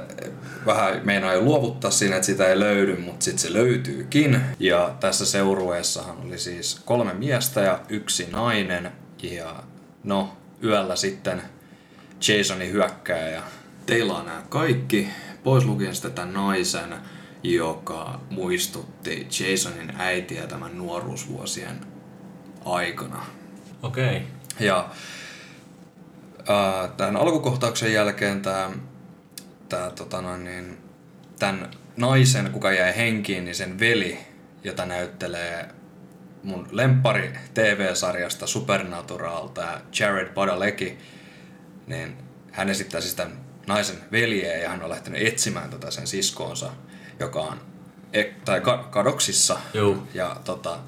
vähän 0.65 1.01
meinaa 1.03 1.33
jo 1.33 1.41
luovuttaa 1.41 1.91
siinä, 1.91 2.15
että 2.15 2.25
sitä 2.25 2.47
ei 2.47 2.59
löydy, 2.59 2.95
mutta 2.95 3.23
sitten 3.25 3.39
se 3.39 3.53
löytyykin. 3.53 4.41
Ja 4.59 4.95
tässä 4.99 5.25
seurueessahan 5.25 6.17
oli 6.25 6.37
siis 6.37 6.81
kolme 6.85 7.13
miestä 7.13 7.61
ja 7.61 7.79
yksi 7.89 8.27
nainen. 8.31 8.91
Ja 9.23 9.63
no, 10.03 10.37
yöllä 10.63 10.95
sitten 10.95 11.41
Jasoni 12.27 12.71
hyökkää 12.71 13.29
ja 13.29 13.41
teillä 13.85 14.13
on 14.13 14.25
nämä 14.25 14.43
kaikki, 14.49 15.09
pois 15.43 15.65
lukien 15.65 15.95
sitten 15.95 16.13
tämän 16.13 16.33
naisen, 16.33 16.95
joka 17.43 18.19
muistutti 18.29 19.27
Jasonin 19.39 19.93
äitiä 19.97 20.47
tämän 20.47 20.77
nuoruusvuosien 20.77 21.79
aikana. 22.65 23.25
Okei. 23.83 24.05
Okay. 24.05 24.21
Ja 24.59 24.89
ää, 26.47 26.87
tämän 26.87 27.17
alkukohtauksen 27.17 27.93
jälkeen 27.93 28.41
tämä, 28.41 28.71
tämä 29.69 29.91
tota 29.91 30.21
noin, 30.21 30.43
niin, 30.43 30.77
tämän 31.39 31.71
naisen, 31.97 32.51
kuka 32.51 32.71
jäi 32.71 32.97
henkiin, 32.97 33.45
niin 33.45 33.55
sen 33.55 33.79
veli, 33.79 34.19
jota 34.63 34.85
näyttelee 34.85 35.69
mun 36.43 36.67
lempari 36.71 37.33
TV-sarjasta 37.53 38.47
Supernatural, 38.47 39.47
tämä 39.47 39.81
Jared 39.99 40.33
Padalecki, 40.33 40.97
niin 41.87 42.17
hän 42.51 42.69
esittää 42.69 43.01
siis 43.01 43.15
tämän 43.15 43.37
naisen 43.67 43.97
veljeä 44.11 44.57
ja 44.57 44.69
hän 44.69 44.83
on 44.83 44.89
lähtenyt 44.89 45.27
etsimään 45.27 45.69
tätä 45.69 45.91
sen 45.91 46.07
siskoonsa, 46.07 46.71
joka 47.19 47.41
on 47.41 47.61
e- 48.13 48.33
tai 48.45 48.61
ka- 48.61 48.87
kadoksissa. 48.91 49.59
Juu. 49.73 50.07
Ja 50.13 50.35
tota, 50.43 50.79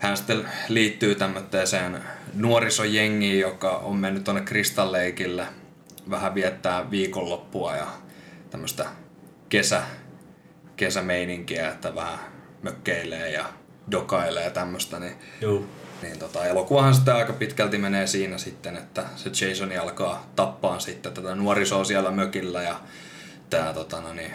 hän 0.00 0.16
sitten 0.16 0.48
liittyy 0.68 1.14
tämmöiseen 1.14 2.02
nuorisojengiin, 2.34 3.40
joka 3.40 3.70
on 3.70 3.96
mennyt 3.96 4.24
tuonne 4.24 4.42
Kristalleikille 4.42 5.46
vähän 6.10 6.34
viettää 6.34 6.90
viikonloppua 6.90 7.76
ja 7.76 7.86
tämmöistä 8.50 8.86
kesä, 9.48 9.82
kesämeininkiä, 10.76 11.70
että 11.70 11.94
vähän 11.94 12.18
mökkeilee 12.62 13.30
ja 13.30 13.44
dokailee 13.90 14.44
ja 14.44 14.50
tämmöistä, 14.50 14.98
niin, 14.98 15.16
Juu. 15.40 15.66
niin 16.02 16.18
tota, 16.18 16.46
elokuvahan 16.46 16.94
sitten 16.94 17.14
aika 17.14 17.32
pitkälti 17.32 17.78
menee 17.78 18.06
siinä 18.06 18.38
sitten, 18.38 18.76
että 18.76 19.04
se 19.16 19.48
Jasoni 19.48 19.78
alkaa 19.78 20.26
tappaa 20.36 20.80
sitten 20.80 21.12
tätä 21.12 21.34
nuorisoa 21.34 21.84
siellä 21.84 22.10
mökillä 22.10 22.62
ja 22.62 22.80
tämä 23.50 23.72
tota, 23.72 24.00
no 24.00 24.12
niin, 24.12 24.32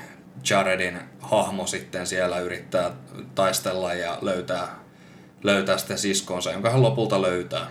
Jaredin 0.49 0.99
hahmo 1.19 1.67
sitten 1.67 2.07
siellä 2.07 2.39
yrittää 2.39 2.91
taistella 3.35 3.93
ja 3.93 4.17
löytää, 4.21 4.84
löytää 5.45 5.77
sitten 5.77 5.97
siskonsa, 5.97 6.51
jonka 6.51 6.69
hän 6.69 6.81
lopulta 6.81 7.21
löytää. 7.21 7.67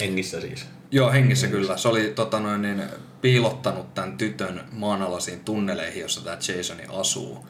Hengissä 0.00 0.40
siis. 0.40 0.66
Joo, 0.90 1.12
hengissä 1.12 1.46
kyllä. 1.46 1.76
Se 1.76 1.88
oli 1.88 2.12
tota 2.14 2.40
noin, 2.40 2.62
niin, 2.62 2.82
piilottanut 3.20 3.94
tämän 3.94 4.18
tytön 4.18 4.64
maanalaisiin 4.72 5.40
tunneleihin, 5.40 6.02
jossa 6.02 6.24
tämä 6.24 6.38
Jasoni 6.56 6.82
asuu. 6.88 7.46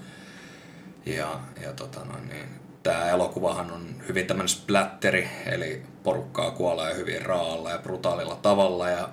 Ja, 1.06 1.40
ja 1.62 1.72
tota 1.72 2.04
noin, 2.04 2.28
niin, 2.28 2.48
tämä 2.82 3.10
elokuvahan 3.10 3.70
on 3.70 3.86
hyvin 4.08 4.26
tämmöinen 4.26 4.48
splatteri, 4.48 5.28
eli 5.46 5.82
porukkaa 6.02 6.50
kuolee 6.50 6.96
hyvin 6.96 7.22
raalla 7.22 7.70
ja 7.70 7.78
brutaalilla 7.78 8.36
tavalla. 8.36 8.88
Ja 8.88 9.08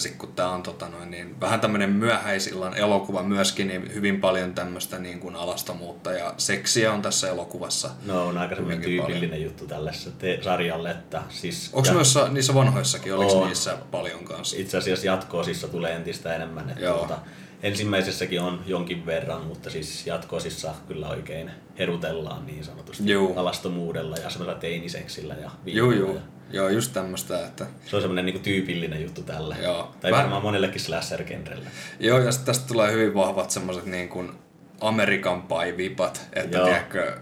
sitten 0.00 0.18
kun 0.18 0.32
tämä 0.32 0.48
on 0.48 0.62
tota 0.62 0.88
noin, 0.88 1.10
niin, 1.10 1.40
vähän 1.40 1.60
tämmöinen 1.60 1.90
myöhäisillan 1.90 2.74
elokuva 2.74 3.22
myöskin, 3.22 3.68
niin 3.68 3.94
hyvin 3.94 4.20
paljon 4.20 4.54
tämmöistä 4.54 4.98
niin 4.98 5.20
kuin 5.20 5.36
alastomuutta 5.36 6.12
ja 6.12 6.34
seksiä 6.36 6.92
on 6.92 7.02
tässä 7.02 7.28
elokuvassa. 7.28 7.90
No 8.06 8.26
on 8.26 8.38
aika 8.38 8.54
semmoinen 8.54 8.82
tyypillinen 8.84 9.42
juttu 9.42 9.66
tällaisessa 9.66 10.10
te- 10.10 10.38
sarjalle, 10.42 10.90
että 10.90 11.22
siis... 11.28 11.70
Onko 11.72 11.88
ja- 11.88 11.94
noissa, 11.94 12.28
niissä 12.28 12.54
vanhoissakin, 12.54 13.14
oliko 13.14 13.40
On. 13.40 13.46
niissä 13.46 13.76
paljon 13.90 14.24
kanssa? 14.24 14.56
itse 14.58 14.78
asiassa 14.78 15.06
jatkoosissa 15.06 15.68
tulee 15.68 15.92
entistä 15.92 16.34
enemmän. 16.34 16.70
Että 16.70 16.84
Joo. 16.84 16.98
tuota, 16.98 17.18
ensimmäisessäkin 17.62 18.40
on 18.40 18.62
jonkin 18.66 19.06
verran, 19.06 19.42
mutta 19.42 19.70
siis 19.70 20.06
jatkoosissa 20.06 20.74
kyllä 20.88 21.08
oikein 21.08 21.50
herutellaan 21.78 22.46
niin 22.46 22.64
sanotusti 22.64 23.12
Juu. 23.12 23.36
alastomuudella 23.36 24.16
ja 24.16 24.30
semmoisella 24.30 24.60
teiniseksillä 24.60 25.34
ja 25.34 25.50
Joo, 25.66 25.92
joo. 25.92 26.16
Joo, 26.52 26.68
just 26.68 26.92
tämmöistä, 26.92 27.46
että... 27.46 27.66
Se 27.86 27.96
on 27.96 28.02
semmoinen 28.02 28.26
niinku 28.26 28.42
tyypillinen 28.42 29.02
juttu 29.02 29.22
tälle. 29.22 29.56
Joo. 29.62 29.94
Tai 30.00 30.10
Vähän- 30.10 30.24
varmaan 30.24 30.42
monellekin 30.42 30.80
slasher-genrelle. 30.80 31.68
Joo, 32.00 32.18
ja 32.18 32.30
tästä 32.44 32.68
tulee 32.68 32.92
hyvin 32.92 33.14
vahvat 33.14 33.50
semmoiset 33.50 33.86
niin 33.86 34.08
kuin 34.08 34.32
Amerikan 34.80 35.42
Pie-vipat, 35.42 36.20
että 36.32 36.58
Joo. 36.58 36.66
tiedätkö, 36.66 37.16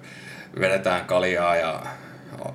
vedetään 0.60 1.04
kaljaa 1.04 1.56
ja 1.56 1.82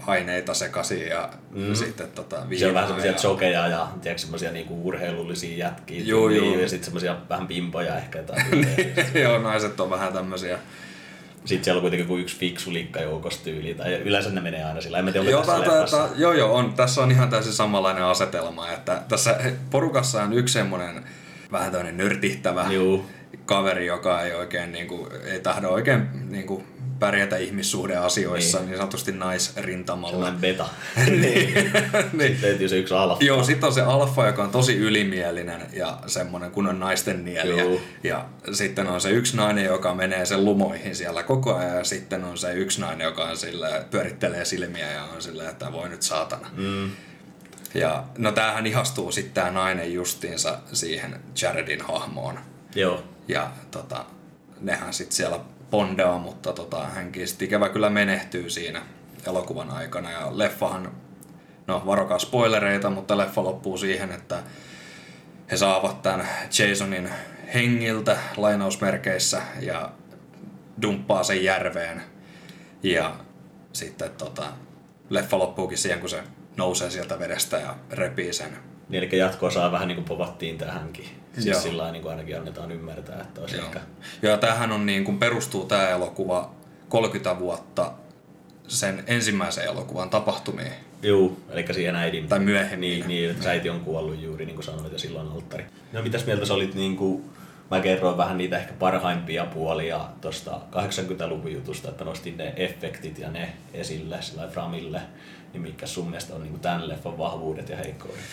aineita 0.07 0.53
sekaisin 0.53 1.07
ja 1.07 1.29
mm. 1.51 1.75
sitten 1.75 2.11
tota, 2.11 2.49
viinaa. 2.49 2.59
Se 2.59 2.67
on 2.67 2.73
vähän 2.73 2.87
semmoisia 2.87 3.11
ja... 3.11 3.17
chokeja 3.17 3.67
ja 3.67 3.87
tiedätkö, 4.01 4.21
semmoisia 4.21 4.51
niinku 4.51 4.87
urheilullisia 4.87 5.57
jätkiä. 5.57 6.03
Tyyliin, 6.03 6.45
juu. 6.45 6.59
Ja 6.59 6.69
sitten 6.69 6.85
semmoisia 6.85 7.17
vähän 7.29 7.47
pimpoja 7.47 7.97
ehkä. 7.97 8.23
Tai 8.23 8.37
Joo, 9.23 9.37
naiset 9.37 9.79
on 9.79 9.89
vähän 9.89 10.13
tämmöisiä. 10.13 10.59
Sitten 11.45 11.63
siellä 11.63 11.77
on 11.77 11.81
kuitenkin 11.81 12.03
joku 12.03 12.17
yksi 12.17 12.37
fiksu 12.37 12.73
liikka 12.73 12.99
joukossa 13.01 13.43
tyyli. 13.43 13.73
Tai 13.73 13.93
yleensä 13.93 14.29
ne 14.29 14.41
menee 14.41 14.63
aina 14.63 14.81
sillä. 14.81 14.99
En 14.99 15.13
tiedä, 15.13 15.29
Joo, 15.29 15.41
tässä 15.41 15.61
leffassa. 15.61 15.97
tää, 15.97 16.09
joo, 16.15 16.33
joo, 16.33 16.53
on. 16.55 16.73
Tässä 16.73 17.01
on 17.01 17.11
ihan 17.11 17.29
täysin 17.29 17.53
samanlainen 17.53 18.03
asetelma, 18.03 18.71
että 18.71 19.01
tässä 19.07 19.39
porukassa 19.69 20.23
on 20.23 20.33
yksi 20.33 20.53
semmoinen 20.53 21.03
vähän 21.51 21.71
tämmöinen 21.71 21.97
nörtihtävä, 21.97 22.65
Juu. 22.71 23.05
kaveri, 23.45 23.85
joka 23.85 24.21
ei 24.21 24.33
oikein 24.33 24.71
niin 24.71 24.87
kuin, 24.87 25.07
ei 25.25 25.39
tahdo 25.39 25.69
oikein 25.69 26.07
niin 26.31 26.47
kuin, 26.47 26.63
pärjätä 27.05 27.37
ihmissuhdeasioissa 27.37 28.57
niin, 28.57 28.67
niin 28.67 28.77
sanotusti 28.77 29.11
naisrintamalla. 29.11 30.11
Sellainen 30.15 30.41
beta. 30.41 30.67
niin. 31.21 31.53
Sitten 31.53 32.41
löytyy 32.41 32.69
se 32.69 32.77
yksi 32.77 32.93
alfa. 32.93 33.25
Joo, 33.25 33.43
sitten 33.43 33.67
on 33.67 33.73
se 33.73 33.81
alfa, 33.81 34.27
joka 34.27 34.43
on 34.43 34.49
tosi 34.49 34.77
ylimielinen 34.77 35.61
ja 35.73 35.97
semmoinen 36.07 36.51
kun 36.51 36.67
on 36.67 36.79
naisten 36.79 37.25
nieliä. 37.25 37.79
Ja 38.03 38.25
sitten 38.53 38.87
on 38.87 39.01
se 39.01 39.09
yksi 39.09 39.37
nainen, 39.37 39.65
joka 39.65 39.93
menee 39.93 40.25
sen 40.25 40.45
lumoihin 40.45 40.95
siellä 40.95 41.23
koko 41.23 41.55
ajan. 41.55 41.77
Ja 41.77 41.83
sitten 41.83 42.23
on 42.23 42.37
se 42.37 42.53
yksi 42.53 42.81
nainen, 42.81 43.05
joka 43.05 43.23
on 43.23 43.37
sillä, 43.37 43.85
pyörittelee 43.91 44.45
silmiä 44.45 44.91
ja 44.91 45.03
on 45.03 45.21
silleen, 45.21 45.49
että 45.49 45.71
voi 45.71 45.89
nyt 45.89 46.01
saatana. 46.01 46.51
Mm. 46.57 46.91
Ja 47.73 48.03
no 48.17 48.31
tämähän 48.31 48.67
ihastuu 48.67 49.11
sitten 49.11 49.33
tämä 49.33 49.51
nainen 49.51 49.93
justiinsa 49.93 50.59
siihen 50.73 51.19
Jaredin 51.41 51.81
hahmoon. 51.81 52.39
Joo. 52.75 53.03
Ja 53.27 53.51
tota, 53.71 54.05
nehän 54.61 54.93
sitten 54.93 55.15
siellä 55.15 55.39
bondaa, 55.75 56.17
mutta 56.17 56.53
tota, 56.53 56.85
hänkin 56.85 57.27
sitten 57.27 57.45
ikävä 57.45 57.69
kyllä 57.69 57.89
menehtyy 57.89 58.49
siinä 58.49 58.81
elokuvan 59.27 59.69
aikana. 59.69 60.11
Ja 60.11 60.37
leffahan, 60.37 60.91
no 61.67 61.83
varokaa 61.85 62.19
spoilereita, 62.19 62.89
mutta 62.89 63.17
leffa 63.17 63.43
loppuu 63.43 63.77
siihen, 63.77 64.11
että 64.11 64.43
he 65.51 65.57
saavat 65.57 66.01
tämän 66.01 66.27
Jasonin 66.59 67.09
hengiltä 67.53 68.17
lainausmerkeissä 68.37 69.41
ja 69.59 69.91
dumppaa 70.81 71.23
sen 71.23 71.43
järveen. 71.43 72.01
Ja 72.83 73.15
sitten 73.73 74.11
tota, 74.17 74.45
leffa 75.09 75.39
loppuukin 75.39 75.77
siihen, 75.77 75.99
kun 75.99 76.09
se 76.09 76.23
nousee 76.57 76.89
sieltä 76.89 77.19
vedestä 77.19 77.57
ja 77.57 77.75
repii 77.91 78.33
sen. 78.33 78.57
Niin, 78.89 79.03
eli 79.03 79.17
jatkoa 79.17 79.51
saa 79.51 79.71
vähän 79.71 79.87
niin 79.87 79.95
kuin 79.95 80.05
povattiin 80.05 80.57
tähänkin. 80.57 81.05
Siis 81.33 81.45
Joo. 81.45 81.59
sillä 81.59 81.77
lailla 81.77 81.91
niin 81.91 82.01
kuin 82.01 82.11
ainakin 82.11 82.37
annetaan 82.37 82.71
ymmärtää, 82.71 83.21
että 83.21 83.41
olisi 83.41 83.55
Joo. 83.55 83.65
ehkä... 83.65 83.79
Ja 84.21 84.37
tämähän 84.37 84.71
on 84.71 84.85
niin 84.85 85.03
kuin 85.03 85.17
perustuu 85.17 85.65
tämä 85.65 85.89
elokuva 85.89 86.51
30 86.89 87.39
vuotta 87.39 87.91
sen 88.67 89.03
ensimmäisen 89.07 89.65
elokuvan 89.65 90.09
tapahtumiin. 90.09 90.71
Juu, 91.01 91.39
eli 91.49 91.65
siihen 91.71 91.95
äidin... 91.95 92.27
Tai 92.27 92.39
myöhemmin. 92.39 92.89
Niin, 92.89 93.07
niin 93.07 93.31
että 93.31 93.49
äiti 93.49 93.69
on 93.69 93.79
kuollut 93.79 94.21
juuri, 94.21 94.45
niin 94.45 94.55
kuin 94.55 94.65
sanoit, 94.65 94.93
ja 94.93 94.99
silloin 94.99 95.27
alttari. 95.27 95.65
No 95.93 96.01
mitäs 96.01 96.25
mieltä 96.25 96.45
sä 96.45 96.53
olit 96.53 96.75
niin 96.75 96.95
kuin... 96.95 97.29
Mä 97.71 97.79
kerroin 97.79 98.17
vähän 98.17 98.37
niitä 98.37 98.57
ehkä 98.57 98.73
parhaimpia 98.79 99.45
puolia 99.45 100.01
tuosta 100.21 100.61
80-luvun 100.71 101.51
jutusta, 101.51 101.89
että 101.89 102.03
nostin 102.03 102.37
ne 102.37 102.53
efektit 102.55 103.19
ja 103.19 103.31
ne 103.31 103.53
esille 103.73 104.21
sillä 104.21 104.47
Framille. 104.47 105.01
Niin 105.53 105.61
mitkä 105.61 105.85
sun 105.85 106.09
mielestä 106.09 106.35
on 106.35 106.41
niin 106.41 106.51
kuin 106.51 106.61
tämän 106.61 106.89
leffan 106.89 107.17
vahvuudet 107.17 107.69
ja 107.69 107.77
heikkoudet? 107.77 108.23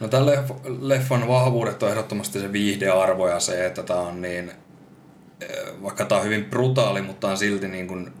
No 0.00 0.08
tämän 0.08 0.28
leff- 0.28 0.60
leffan 0.80 1.28
vahvuudet 1.28 1.82
on 1.82 1.90
ehdottomasti 1.90 2.40
se 2.40 2.52
viihdearvo 2.52 3.28
ja 3.28 3.40
se, 3.40 3.66
että 3.66 3.82
tämä 3.82 4.00
on 4.00 4.22
niin, 4.22 4.52
eh, 5.40 5.48
vaikka 5.82 6.04
tämä 6.04 6.18
on 6.18 6.24
hyvin 6.24 6.44
brutaali, 6.44 7.02
mutta 7.02 7.28
on 7.28 7.38
silti 7.38 7.68
niin 7.68 7.88
kuin 7.88 8.12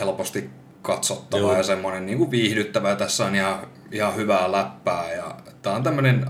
helposti 0.00 0.50
katsottava 0.82 1.40
Joo. 1.40 1.56
ja 1.56 1.62
semmoinen 1.62 2.06
niin 2.06 2.18
kuin 2.18 2.30
viihdyttävä. 2.30 2.96
Tässä 2.96 3.26
on 3.26 3.34
ihan, 3.34 3.66
ihan 3.92 4.16
hyvää 4.16 4.52
läppää 4.52 5.12
ja 5.12 5.36
tämä 5.62 5.76
on 5.76 5.82
tämmöinen 5.82 6.26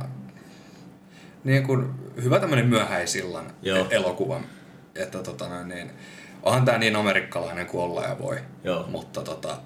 niin 1.45 1.63
kuin, 1.67 1.91
hyvä 2.23 2.41
tämmöinen 2.41 2.67
myöhäisillan 2.67 3.53
Joo. 3.63 3.87
elokuva. 3.91 4.41
Että 4.95 5.19
tota 5.19 5.49
noin, 5.49 5.69
niin, 5.69 5.91
onhan 6.43 6.65
tämä 6.65 6.79
niin 6.79 6.97
amerikkalainen 6.97 7.67
kuin 7.67 7.83
olla 7.85 8.03
ja 8.03 8.19
voi. 8.19 8.39
Joo. 8.65 8.87
Mutta 8.89 9.23
tota, 9.23 9.59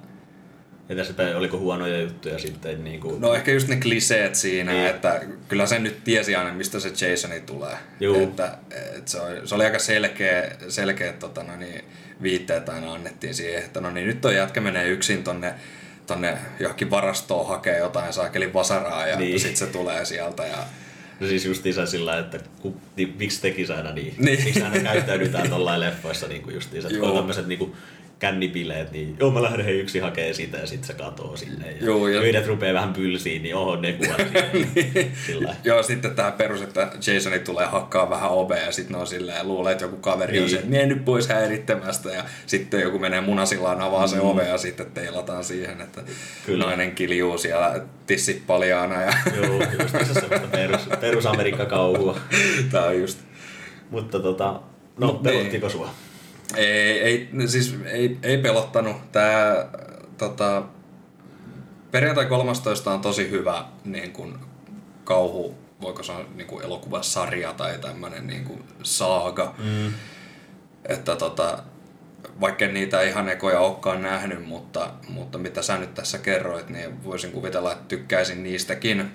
Ja 0.88 0.96
tässä 0.96 1.14
päin, 1.14 1.36
oliko 1.36 1.58
huonoja 1.58 2.00
juttuja 2.00 2.38
sitten 2.38 2.84
niin 2.84 3.00
kuin... 3.00 3.20
No 3.20 3.34
ehkä 3.34 3.50
just 3.52 3.68
ne 3.68 3.76
kliseet 3.76 4.34
siinä, 4.34 4.72
Niin. 4.72 4.86
että 4.86 5.20
kyllä 5.48 5.66
sen 5.66 5.82
nyt 5.82 6.04
tiesi 6.04 6.34
aina, 6.36 6.52
mistä 6.52 6.80
se 6.80 7.08
Jasoni 7.10 7.40
tulee. 7.40 7.76
Juu. 8.00 8.22
Että, 8.22 8.58
että 8.96 9.10
se, 9.10 9.20
oli, 9.20 9.48
se 9.48 9.54
oli 9.54 9.64
aika 9.64 9.78
selkeä, 9.78 10.50
selkeä 10.68 11.12
tota, 11.12 11.42
no 11.42 11.56
niin, 11.56 11.84
viitteet 12.22 12.68
aina 12.68 12.92
annettiin 12.92 13.34
siihen, 13.34 13.62
että 13.64 13.80
no 13.80 13.90
niin, 13.90 14.06
nyt 14.06 14.20
toi 14.20 14.36
jätkä 14.36 14.60
menee 14.60 14.88
yksin 14.88 15.24
tonne, 15.24 15.54
tonne 16.06 16.38
johonkin 16.60 16.90
varastoon 16.90 17.48
hakee 17.48 17.78
jotain 17.78 18.12
saakelin 18.12 18.54
vasaraa 18.54 19.06
ja 19.06 19.16
Niin. 19.16 19.40
sitten 19.40 19.56
se 19.56 19.66
tulee 19.66 20.04
sieltä. 20.04 20.46
Ja, 20.46 20.58
No 21.20 21.26
siis 21.26 21.44
justiinsa 21.44 21.86
sillä, 21.86 22.18
että 22.18 22.38
ku, 22.60 22.76
niin, 22.96 23.14
miksi 23.18 23.40
tekisi 23.42 23.72
aina 23.72 23.92
niin? 23.92 24.14
Niin. 24.18 24.44
Miksi 24.44 24.62
aina 24.62 24.78
käyttäydytään 24.92 25.50
tollain 25.50 25.80
leffoissa 25.80 26.28
niin 26.28 26.42
kuin 26.42 26.54
justiinsa, 26.54 26.88
että 26.88 27.00
kun 27.00 27.16
tämmöiset 27.16 27.46
niin 27.46 27.58
kuin 27.58 27.72
kännibileet, 28.18 28.92
niin 28.92 29.16
joo 29.20 29.30
mä 29.30 29.42
lähden 29.42 29.64
hei 29.64 29.78
yksi 29.78 29.98
hakee 29.98 30.32
sitä 30.34 30.56
ja 30.58 30.66
sitten 30.66 30.86
se 30.86 30.92
katoo 30.94 31.36
sinne. 31.36 31.70
Ja 31.72 31.86
Joo, 31.86 32.08
ja- 32.08 32.20
yhdet 32.22 32.46
rupeaa 32.46 32.74
vähän 32.74 32.92
pylsiin, 32.92 33.42
niin 33.42 33.54
oho 33.56 33.76
ne 33.76 33.92
kuvat 33.92 34.16
sinne. 34.32 35.10
sillä 35.26 35.54
joo, 35.64 35.82
sitten 35.82 36.14
tämä 36.14 36.30
perus, 36.30 36.62
että 36.62 36.88
Jasoni 37.14 37.38
tulee 37.38 37.66
hakkaa 37.66 38.10
vähän 38.10 38.30
ovea 38.30 38.58
ja 38.64 38.72
sitten 38.72 38.92
ne 38.94 38.98
on 39.00 39.06
silleen, 39.06 39.48
luulee, 39.48 39.72
että 39.72 39.84
joku 39.84 39.96
kaveri 39.96 40.32
niin. 40.32 40.42
on 40.42 40.48
Niin. 40.50 40.60
se, 40.60 40.66
mene 40.68 40.86
nyt 40.86 41.04
pois 41.04 41.28
häirittämästä 41.28 42.10
ja 42.10 42.24
sitten 42.46 42.80
joku 42.80 42.98
menee 42.98 43.20
munasillaan 43.20 43.80
avaa 43.80 44.06
se 44.06 44.20
ove 44.20 44.42
ja 44.48 44.58
sitten 44.58 44.86
teilataan 44.94 45.44
siihen, 45.44 45.80
että 45.80 46.02
Kyllä. 46.46 46.64
Nainen 46.64 46.92
kiljuu 46.92 47.38
siellä 47.38 47.80
tissit 48.06 48.46
paljaana 48.46 49.02
ja 49.02 49.12
Joo, 49.36 49.62
justiinsa 49.80 50.14
semmoista 50.14 50.48
perus, 50.52 50.80
perus 51.00 51.26
Amerikka-kauhua. 51.26 52.18
tää 52.70 52.84
on 52.84 53.00
just... 53.00 53.18
Mutta 53.90 54.20
tota, 54.20 54.60
no 54.98 55.06
Mut 55.06 55.22
pelottiko 55.22 55.68
sua? 55.68 55.90
Ei, 56.56 57.00
ei, 57.00 57.28
siis 57.46 57.74
ei, 57.84 58.18
ei 58.22 58.38
pelottanut. 58.38 59.12
Tää 59.12 59.68
tota, 60.18 60.62
perjantai 61.90 62.26
13 62.26 62.92
on 62.92 63.00
tosi 63.00 63.30
hyvä 63.30 63.64
niin 63.84 64.12
kun, 64.12 64.38
kauhu, 65.04 65.58
voiko 65.80 66.02
sanoa 66.02 66.24
niin 66.34 66.46
kuin 66.46 66.64
elokuvasarja 66.64 67.52
tai 67.52 67.78
tämmönen 67.78 68.26
niin 68.26 68.44
kuin 68.44 68.64
saaga. 68.82 69.54
Mm. 69.58 69.92
Että 70.84 71.16
tota, 71.16 71.62
vaikka 72.40 72.66
niitä 72.66 73.02
ihan 73.02 73.28
ekoja 73.28 73.60
olekaan 73.60 74.02
nähnyt, 74.02 74.46
mutta, 74.46 74.90
mutta 75.08 75.38
mitä 75.38 75.62
sä 75.62 75.78
nyt 75.78 75.94
tässä 75.94 76.18
kerroit, 76.18 76.68
niin 76.68 77.04
voisin 77.04 77.32
kuvitella, 77.32 77.72
että 77.72 77.84
tykkäisin 77.88 78.42
niistäkin. 78.42 79.10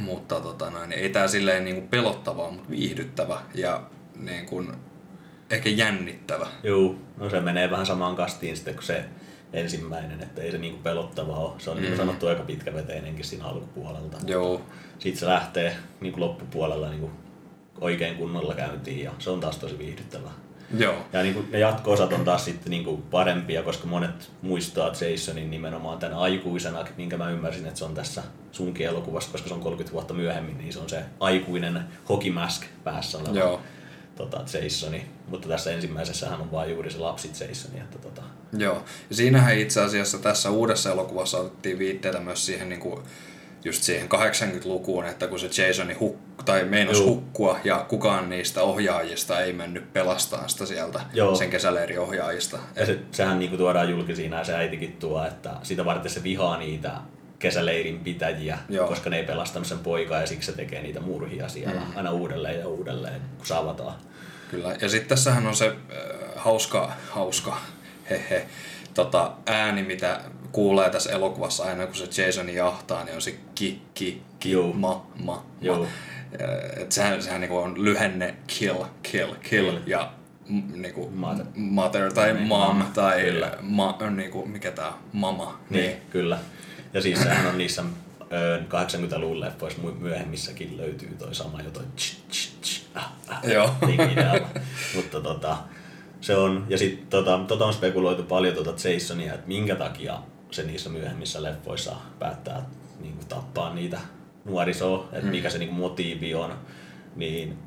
Mutta 0.00 0.40
tota 0.40 0.70
noin, 0.70 0.92
ei 0.92 1.08
tää 1.08 1.28
silleen 1.28 1.64
niin 1.64 1.76
kuin 1.76 1.88
pelottavaa, 1.88 2.50
mutta 2.50 2.70
viihdyttävä 2.70 3.40
ja 3.54 3.82
niin 4.16 4.46
kuin, 4.46 4.72
ehkä 5.52 5.68
jännittävä. 5.68 6.46
Joo, 6.62 6.94
no 7.16 7.30
se 7.30 7.40
menee 7.40 7.70
vähän 7.70 7.86
samaan 7.86 8.16
kastiin 8.16 8.56
sitten 8.56 8.74
kuin 8.74 8.84
se 8.84 9.04
ensimmäinen, 9.52 10.20
että 10.22 10.42
ei 10.42 10.50
se 10.50 10.58
niinku 10.58 10.82
pelottavaa 10.82 11.38
ole. 11.38 11.52
Se 11.58 11.70
on 11.70 11.76
niin 11.76 11.84
kuin 11.86 11.92
Mm. 11.92 11.96
sanottu 11.96 12.26
aika 12.26 12.42
pitkäveteinenkin 12.42 13.24
siinä 13.24 13.44
alkupuolelta. 13.44 14.16
Joo, 14.26 14.60
Sitten 14.98 15.20
se 15.20 15.26
lähtee 15.26 15.76
niin 16.00 16.12
kuin 16.12 16.20
loppupuolella 16.24 16.88
niin 16.88 17.00
kuin 17.00 17.12
oikein 17.80 18.14
kunnolla 18.16 18.54
käyntiin 18.54 19.04
ja 19.04 19.12
se 19.18 19.30
on 19.30 19.40
taas 19.40 19.58
tosi 19.58 19.78
viihdyttävää. 19.78 20.30
joo, 20.78 20.94
Ja 21.12 21.22
niin 21.22 21.34
kuin 21.34 21.50
ne 21.50 21.58
jatko-osat 21.58 22.12
on 22.12 22.24
taas 22.24 22.44
sitten 22.44 22.70
niin 22.70 22.84
kuin 22.84 23.02
parempia, 23.02 23.62
koska 23.62 23.86
monet 23.86 24.30
muistaa 24.42 24.92
Jasonin 25.10 25.50
nimenomaan 25.50 25.98
tämän 25.98 26.18
aikuisena, 26.18 26.84
minkä 26.96 27.16
mä 27.16 27.30
ymmärsin, 27.30 27.66
että 27.66 27.78
se 27.78 27.84
on 27.84 27.94
tässä 27.94 28.22
sunkin 28.52 28.86
elokuvassa, 28.86 29.32
koska 29.32 29.48
se 29.48 29.54
on 29.54 29.60
30 29.60 29.92
vuotta 29.92 30.14
myöhemmin, 30.14 30.58
niin 30.58 30.72
se 30.72 30.78
on 30.78 30.88
se 30.88 31.02
aikuinen 31.20 31.80
hockey 32.08 32.30
mask 32.32 32.62
päässä 32.84 33.18
oleva 33.18 33.38
joo, 33.38 33.60
tota, 34.28 34.58
Jasoni. 34.62 35.06
Mutta 35.28 35.48
tässä 35.48 35.70
ensimmäisessähän 35.70 36.40
on 36.40 36.52
vaan 36.52 36.70
juuri 36.70 36.90
se 36.90 36.98
lapsi 36.98 37.30
Jasoni. 37.48 37.80
Että 37.80 37.98
tota, 37.98 38.22
joo. 38.58 38.84
Ja 39.10 39.16
siinähän 39.16 39.58
itse 39.58 39.80
asiassa 39.80 40.18
tässä 40.18 40.50
uudessa 40.50 40.90
elokuvassa 40.90 41.38
otettiin 41.38 41.78
viitteitä 41.78 42.20
myös 42.20 42.46
siihen 42.46 42.68
niin 42.68 42.80
kuin, 42.80 43.02
just 43.64 43.82
siihen 43.82 44.08
80-lukuun, 44.14 45.06
että 45.06 45.26
kun 45.26 45.38
se 45.38 45.66
Jasoni 45.66 45.94
huk- 45.94 46.42
tai 46.44 46.64
meinas 46.64 46.98
Joo. 46.98 47.06
hukkua 47.06 47.58
ja 47.64 47.86
kukaan 47.88 48.30
niistä 48.30 48.62
ohjaajista 48.62 49.40
ei 49.40 49.52
mennyt 49.52 49.92
pelastamaan 49.92 50.48
sitä 50.48 50.66
sieltä, 50.66 51.00
Joo. 51.12 51.34
sen 51.34 51.50
kesäleirin 51.50 52.00
ohjaajista. 52.00 52.58
ja 52.76 52.86
se, 52.86 52.98
sehän 53.10 53.38
niin 53.38 53.48
kuin 53.48 53.58
tuodaan 53.58 53.90
julki 53.90 54.16
siinä 54.16 54.38
ja 54.38 54.44
se 54.44 54.54
äitikin 54.54 54.92
tuo, 54.92 55.26
että 55.26 55.50
sitä 55.62 55.84
varten 55.84 56.10
se 56.10 56.22
vihaa 56.22 56.58
niitä 56.58 56.92
kesäleirin 57.42 57.98
pitäjiä, 58.00 58.58
Joo. 58.68 58.88
koska 58.88 59.10
ne 59.10 59.16
ei 59.16 59.24
pelastanut 59.26 59.68
sen 59.68 59.78
poikaa 59.78 60.20
ja 60.20 60.26
siksi 60.26 60.46
se 60.50 60.56
tekee 60.56 60.82
niitä 60.82 61.00
murhia 61.00 61.48
siellä 61.48 61.80
mm. 61.80 61.96
aina 61.96 62.10
uudelleen 62.10 62.58
ja 62.60 62.68
uudelleen, 62.68 63.20
kun 63.36 63.46
savataan. 63.46 63.94
Kyllä. 64.50 64.76
Ja 64.80 64.88
sitten 64.88 65.08
tässähän 65.08 65.46
on 65.46 65.56
se 65.56 65.66
äh, 65.66 65.74
hauska, 66.36 66.92
hauska, 67.10 67.56
hehe, 68.10 68.46
tota, 68.94 69.32
ääni, 69.46 69.82
mitä 69.82 70.20
kuulee 70.52 70.90
tässä 70.90 71.12
elokuvassa 71.12 71.64
aina, 71.64 71.86
kun 71.86 71.94
se 71.94 72.22
Jason 72.22 72.48
jahtaa, 72.54 73.04
niin 73.04 73.14
on 73.14 73.22
se 73.22 73.34
ki, 73.54 73.82
ki, 73.94 74.22
ki, 74.40 74.50
Joo. 74.50 74.72
ma, 74.72 75.06
ma, 75.24 75.44
Joo. 75.60 75.78
ma. 75.78 75.84
Äh, 75.84 76.82
Et 76.82 76.92
sehän, 76.92 77.22
sehän 77.22 77.40
niinku 77.40 77.56
on 77.58 77.84
lyhenne 77.84 78.34
kill, 78.46 78.84
kill, 79.02 79.32
kill, 79.42 79.70
Kill. 79.70 79.78
ja 79.86 80.12
m, 80.48 80.60
niinku 80.82 81.10
Mother. 81.14 81.46
mother 81.54 82.12
tai 82.12 82.32
Niin, 82.32 82.46
mom 82.46 82.76
mom. 82.76 82.86
tai 82.92 83.20
Kyllä. 83.20 83.52
ma, 83.60 83.98
niinku, 84.16 84.46
mikä 84.46 84.70
tää 84.70 84.92
mama. 85.12 85.60
Niin, 85.70 85.84
niin, 85.84 85.96
kyllä. 86.10 86.38
Ja 86.92 87.02
siis 87.02 87.22
sehän 87.22 87.46
on 87.46 87.58
niissä 87.58 87.82
ö, 88.32 88.58
80-luvun 88.58 89.40
leffoissa 89.40 89.82
myöhemmissäkin 89.82 90.76
löytyy 90.76 91.14
toi 91.18 91.34
sama 91.34 91.60
jo 91.60 91.70
toi 91.70 91.84
tsch, 91.96 92.28
tsch, 92.28 92.60
tsch, 92.60 92.84
ah, 92.94 93.12
ah, 93.28 93.44
Joo. 93.44 93.70
Mutta 94.96 95.20
tota, 95.20 95.56
se 96.20 96.36
on, 96.36 96.66
ja 96.68 96.78
sitten 96.78 97.06
tota, 97.06 97.40
tota 97.48 97.66
on 97.66 97.74
spekuloitu 97.74 98.22
paljon 98.22 98.54
tota 98.54 98.88
Jasonia, 98.88 99.34
että 99.34 99.48
minkä 99.48 99.76
takia 99.76 100.18
se 100.50 100.62
niissä 100.62 100.90
myöhemmissä 100.90 101.42
leffoissa 101.42 101.96
päättää 102.18 102.66
niin 103.00 103.14
kuin, 103.14 103.26
tappaa 103.26 103.74
niitä 103.74 103.98
nuorisoa, 104.44 105.08
että 105.12 105.30
mikä 105.30 105.50
se 105.50 105.58
niin 105.58 105.68
kuin, 105.68 105.78
motiivi 105.78 106.34
on, 106.34 106.58
niin 107.16 107.58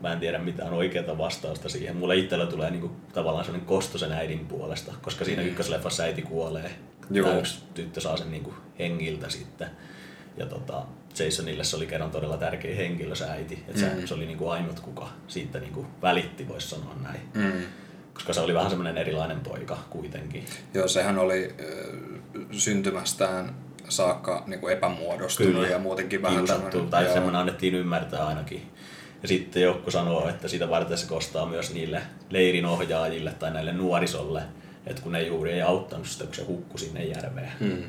mä 0.00 0.12
en 0.12 0.20
tiedä 0.20 0.38
mitään 0.38 0.72
oikeaa 0.72 1.18
vastausta 1.18 1.68
siihen. 1.68 1.96
Mulle 1.96 2.16
itsellä 2.16 2.46
tulee 2.46 2.70
niinku 2.70 2.90
tavallaan 3.14 3.44
sellainen 3.44 3.68
kosto 3.68 3.98
sen 3.98 4.12
äidin 4.12 4.46
puolesta, 4.46 4.92
koska 5.02 5.24
siinä 5.24 5.42
mm. 5.42 5.48
ykkösleffassa 5.48 6.02
äiti 6.02 6.22
kuolee. 6.22 6.70
Joo. 7.10 7.26
Tämä 7.26 7.38
yksi 7.38 7.62
tyttö 7.74 8.00
saa 8.00 8.16
sen 8.16 8.30
niinku 8.30 8.54
hengiltä 8.78 9.30
sitten. 9.30 9.70
Ja 10.36 10.46
tota, 10.46 10.82
Jasonille 11.24 11.64
se 11.64 11.76
oli 11.76 11.86
kerran 11.86 12.10
todella 12.10 12.36
tärkeä 12.36 12.76
henkilö 12.76 13.14
se 13.14 13.24
äiti. 13.24 13.64
Että 13.68 13.86
mm. 13.86 14.00
se, 14.00 14.06
se 14.06 14.14
oli 14.14 14.26
niinku 14.26 14.48
ainut, 14.48 14.80
kuka 14.80 15.08
siitä 15.28 15.58
niinku 15.58 15.86
välitti, 16.02 16.48
voisi 16.48 16.68
sanoa 16.68 16.94
näin. 17.02 17.20
Mm. 17.34 17.62
Koska 18.14 18.32
se 18.32 18.40
oli 18.40 18.54
vähän 18.54 18.70
semmoinen 18.70 18.98
erilainen 18.98 19.40
poika 19.40 19.78
kuitenkin. 19.90 20.44
Joo, 20.74 20.88
sehän 20.88 21.18
oli 21.18 21.54
äh, 21.60 21.66
syntymästään 22.50 23.54
saakka 23.88 24.44
niin 24.46 24.60
kuin 24.60 24.72
epämuodostunut 24.72 25.52
Kyllä. 25.52 25.68
ja 25.68 25.78
muutenkin 25.78 26.22
vähän 26.22 26.38
Kiusattu, 26.38 26.80
tai 26.80 27.04
joo. 27.04 27.12
semmoinen 27.12 27.40
annettiin 27.40 27.74
ymmärtää 27.74 28.26
ainakin. 28.26 28.70
Ja 29.22 29.28
sitten 29.28 29.62
joku 29.62 29.90
sanoo, 29.90 30.28
että 30.28 30.48
sitä 30.48 30.70
varten 30.70 30.98
se 30.98 31.06
kostaa 31.06 31.46
myös 31.46 31.74
niille 31.74 32.02
leirin 32.30 32.66
ohjaajille 32.66 33.32
tai 33.32 33.50
näille 33.50 33.72
nuorisolle, 33.72 34.42
että 34.86 35.02
kun 35.02 35.12
ne 35.12 35.22
juuri 35.22 35.52
ei 35.52 35.62
auttanut 35.62 36.06
sitä, 36.06 36.24
kun 36.24 36.34
se 36.34 36.44
hukkui 36.44 36.78
sinne 36.78 37.04
järveen, 37.04 37.52
hmm. 37.60 37.82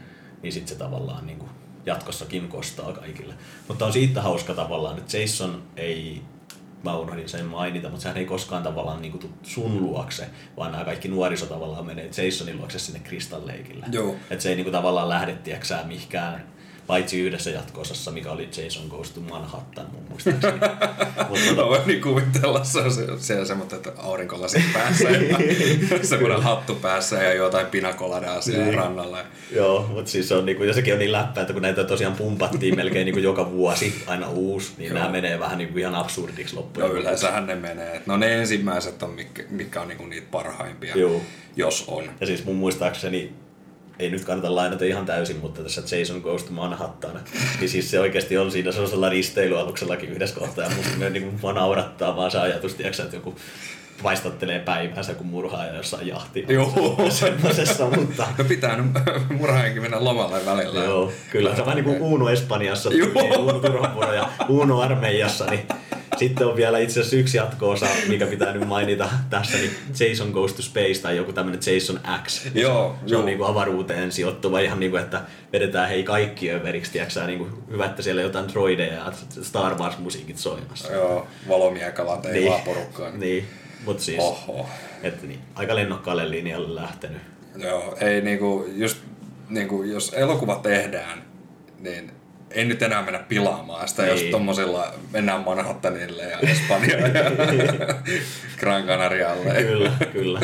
niin 0.43 0.53
sitten 0.53 0.69
se 0.69 0.75
tavallaan 0.75 1.27
niin 1.27 1.39
kuin 1.39 1.51
jatkossakin 1.86 2.47
kostaa 2.47 2.93
kaikille. 2.93 3.33
Mutta 3.67 3.86
on 3.86 3.93
siitä 3.93 4.21
hauska 4.21 4.53
tavallaan, 4.53 4.97
että 4.97 5.17
Jason 5.17 5.63
ei 5.75 6.21
mä 6.83 6.97
unohdin 6.97 7.29
sen 7.29 7.45
mainita, 7.45 7.89
mutta 7.89 8.03
sehän 8.03 8.17
ei 8.17 8.25
koskaan 8.25 8.63
tavallaan 8.63 9.01
niin 9.01 9.12
kuin, 9.12 9.33
sun 9.43 9.83
luokse, 9.83 10.29
vaan 10.57 10.71
nämä 10.71 10.86
kaikki 10.86 11.07
nuoriso 11.07 11.45
tavallaan 11.45 11.86
menee 11.86 12.10
Jasonin 12.25 12.57
luokse 12.57 12.79
sinne 12.79 12.99
kristalleikille. 12.99 13.86
Että 14.29 14.43
se 14.43 14.49
ei 14.49 14.55
niin 14.55 14.65
kuin, 14.65 14.71
tavallaan 14.71 15.10
lähde, 15.10 15.33
tiedäksää, 15.33 15.88
mihinkään 15.88 16.57
paitsi 16.88 17.21
yhdessä 17.21 17.50
jatko-osassa, 17.50 18.12
mikä 18.12 18.32
oli 18.32 18.50
Jason 18.58 18.88
Goes 18.89 19.12
to 19.12 19.21
Manhattan 19.21 19.86
mun 19.91 20.04
muistaakseni. 20.10 20.60
Mutta 21.30 21.52
no, 21.56 21.69
voin 21.69 21.82
niin 21.86 22.02
kuvitella, 22.02 22.63
se 22.63 22.80
on 22.80 22.91
siellä 23.19 23.45
semmoinen, 23.45 23.76
että 23.76 23.91
aurinkolasit 23.97 24.63
päässä 24.73 25.10
ja 25.10 25.38
semmoinen 26.02 26.43
hattu 26.43 26.76
päässä 26.76 27.23
ja 27.23 27.34
jotain 27.34 27.67
pinakoladaa 27.67 28.41
siellä 28.41 28.65
niin. 28.65 28.78
rannalla. 28.78 29.17
Joo, 29.52 29.88
mutta 29.93 30.12
siis 30.12 30.28
se 30.28 30.36
on 30.36 30.45
niinku, 30.45 30.63
ja 30.63 30.73
sekin 30.73 30.93
on 30.93 31.00
niin 31.00 31.12
läppä, 31.12 31.41
että 31.41 31.54
kun 31.54 31.62
näitä 31.62 31.84
tosiaan 31.84 32.15
pumpattiin 32.15 32.76
melkein 32.76 33.06
niinku 33.06 33.19
joka 33.19 33.52
vuosi 33.52 34.04
aina 34.08 34.30
uusi, 34.30 34.71
niin 34.78 34.89
Joo. 34.89 35.00
nämä 35.00 35.12
menee 35.12 35.39
vähän 35.39 35.58
niinku 35.58 35.80
ihan 35.80 35.95
absurdiksi 35.95 36.56
loppujen. 36.56 36.89
No 36.89 36.95
yleensähän 36.95 37.47
ne 37.47 37.56
menee. 37.56 38.02
No 38.06 38.17
ne 38.17 38.39
ensimmäiset 38.39 39.04
on, 39.04 39.10
mitkä, 39.10 39.43
mitkä 39.50 39.82
on 39.82 39.88
niinku 39.88 40.06
niitä 40.06 40.28
parhaimpia, 40.32 40.97
Joo. 40.97 41.21
jos 41.56 41.86
on. 41.88 42.04
Ja 42.21 42.28
siis 42.28 42.45
mun 42.45 42.56
muistaakseni 42.56 43.34
ei 43.99 44.10
nyt 44.10 44.25
kannata 44.25 44.55
lainata 44.55 44.86
ihan 44.86 45.05
täysin, 45.05 45.38
mutta 45.38 45.63
tässä 45.63 45.97
Jason 45.97 46.21
Goes 46.21 46.43
to 46.43 46.51
Manhattan, 46.51 47.19
niin 47.60 47.69
siis 47.69 47.91
se 47.91 47.99
oikeasti 47.99 48.38
on 48.38 48.51
siinä 48.51 48.71
sellaisella 48.71 49.10
risteilyaluksellakin 49.10 50.10
yhdessä 50.10 50.39
kohtaa, 50.39 50.65
ja 50.65 50.71
musta 50.75 51.10
niin 51.10 51.39
kuin 51.41 51.55
naurattaa 51.55 52.15
vaan 52.15 52.31
se 52.31 52.39
ajatus, 52.39 52.73
tiiäksä, 52.73 53.03
että 53.03 53.15
joku 53.15 53.36
vaistattelee 54.03 54.60
päivänsä, 54.60 55.13
kun 55.13 55.27
murhaaja 55.27 55.75
jossain 55.75 56.07
jahti. 56.07 56.45
Joo. 56.49 57.05
Semmoisessa, 57.10 57.89
mutta... 57.89 58.27
No 58.38 58.43
pitää 58.43 58.83
murhaajankin 59.29 59.81
mennä 59.81 60.03
lomalle 60.03 60.45
välillä. 60.45 60.83
Joo, 60.83 61.12
kyllä. 61.31 61.57
Vähän 61.57 61.75
niin 61.75 61.86
kuin 61.86 62.01
Uno 62.01 62.29
Espanjassa, 62.29 62.89
Uno 63.39 63.53
Turhapuro 63.53 64.13
ja 64.13 64.29
Uno 64.49 64.81
Armeijassa, 64.81 65.45
niin 65.45 65.67
sitten 66.17 66.47
on 66.47 66.56
vielä 66.56 66.80
itse 66.80 66.99
asiassa 66.99 67.15
yksi 67.15 67.38
jatko-osa, 67.38 67.86
mikä 68.08 68.27
pitää 68.27 68.53
nyt 68.53 68.67
mainita 68.67 69.10
tässä, 69.30 69.58
niin 69.58 69.71
Jason 69.99 70.32
Goes 70.32 70.53
to 70.53 70.62
Space 70.62 71.01
tai 71.01 71.17
joku 71.17 71.34
tämmöinen 71.34 71.73
Jason 71.73 71.99
X. 72.23 72.45
Joo, 72.56 72.95
se 73.06 73.12
joo. 73.12 73.19
on 73.19 73.25
niin 73.25 73.38
kuin 73.38 73.49
avaruuteen 73.49 74.12
sijoittuva 74.12 74.60
ihan 74.60 74.80
niin 74.80 74.91
kuin, 74.91 75.03
että 75.03 75.21
vedetään 75.53 75.89
hei 75.89 76.03
kaikki 76.03 76.51
överiksi, 76.51 76.91
tiiäksä, 76.91 77.27
niin 77.27 77.39
kuin 77.39 77.49
hyvä, 77.71 77.86
että 77.86 78.01
siellä 78.01 78.21
jotain 78.21 78.53
droideja 78.53 78.93
ja 78.93 79.13
Star 79.41 79.75
Wars-musiikit 79.75 80.38
soimassa. 80.38 80.93
Joo, 80.93 81.27
valomiekalla 81.47 82.17
teillä 82.17 82.56
niin, 82.56 82.65
porukkaa. 82.65 83.10
Niin, 83.10 83.19
niin 83.19 83.47
mutta 83.86 84.03
siis, 84.03 84.19
Oho. 84.19 84.69
että 85.03 85.27
niin, 85.27 85.39
aika 85.56 85.75
lennokkaalle 85.75 86.30
linjalle 86.30 86.75
lähtenyt. 86.75 87.21
Joo, 87.58 87.97
ei 87.99 88.21
niinku, 88.21 88.69
just 88.75 88.97
niinku, 89.49 89.84
jos 89.84 90.13
elokuva 90.13 90.56
tehdään, 90.56 91.23
niin 91.80 92.12
ei 92.51 92.65
nyt 92.65 92.81
enää 92.81 93.01
mennä 93.01 93.19
pilaamaan 93.19 93.88
sitä, 93.88 94.03
niin. 94.03 94.12
jos 94.12 94.31
tommosilla 94.31 94.93
mennään 95.12 95.41
Manhattanille 95.41 96.23
ja 96.23 96.39
Espanjaan 96.39 97.15
ja 97.15 97.31
Gran 98.60 98.83
Canarialle. 98.83 99.53
Kyllä, 99.63 99.91
kyllä. 100.13 100.41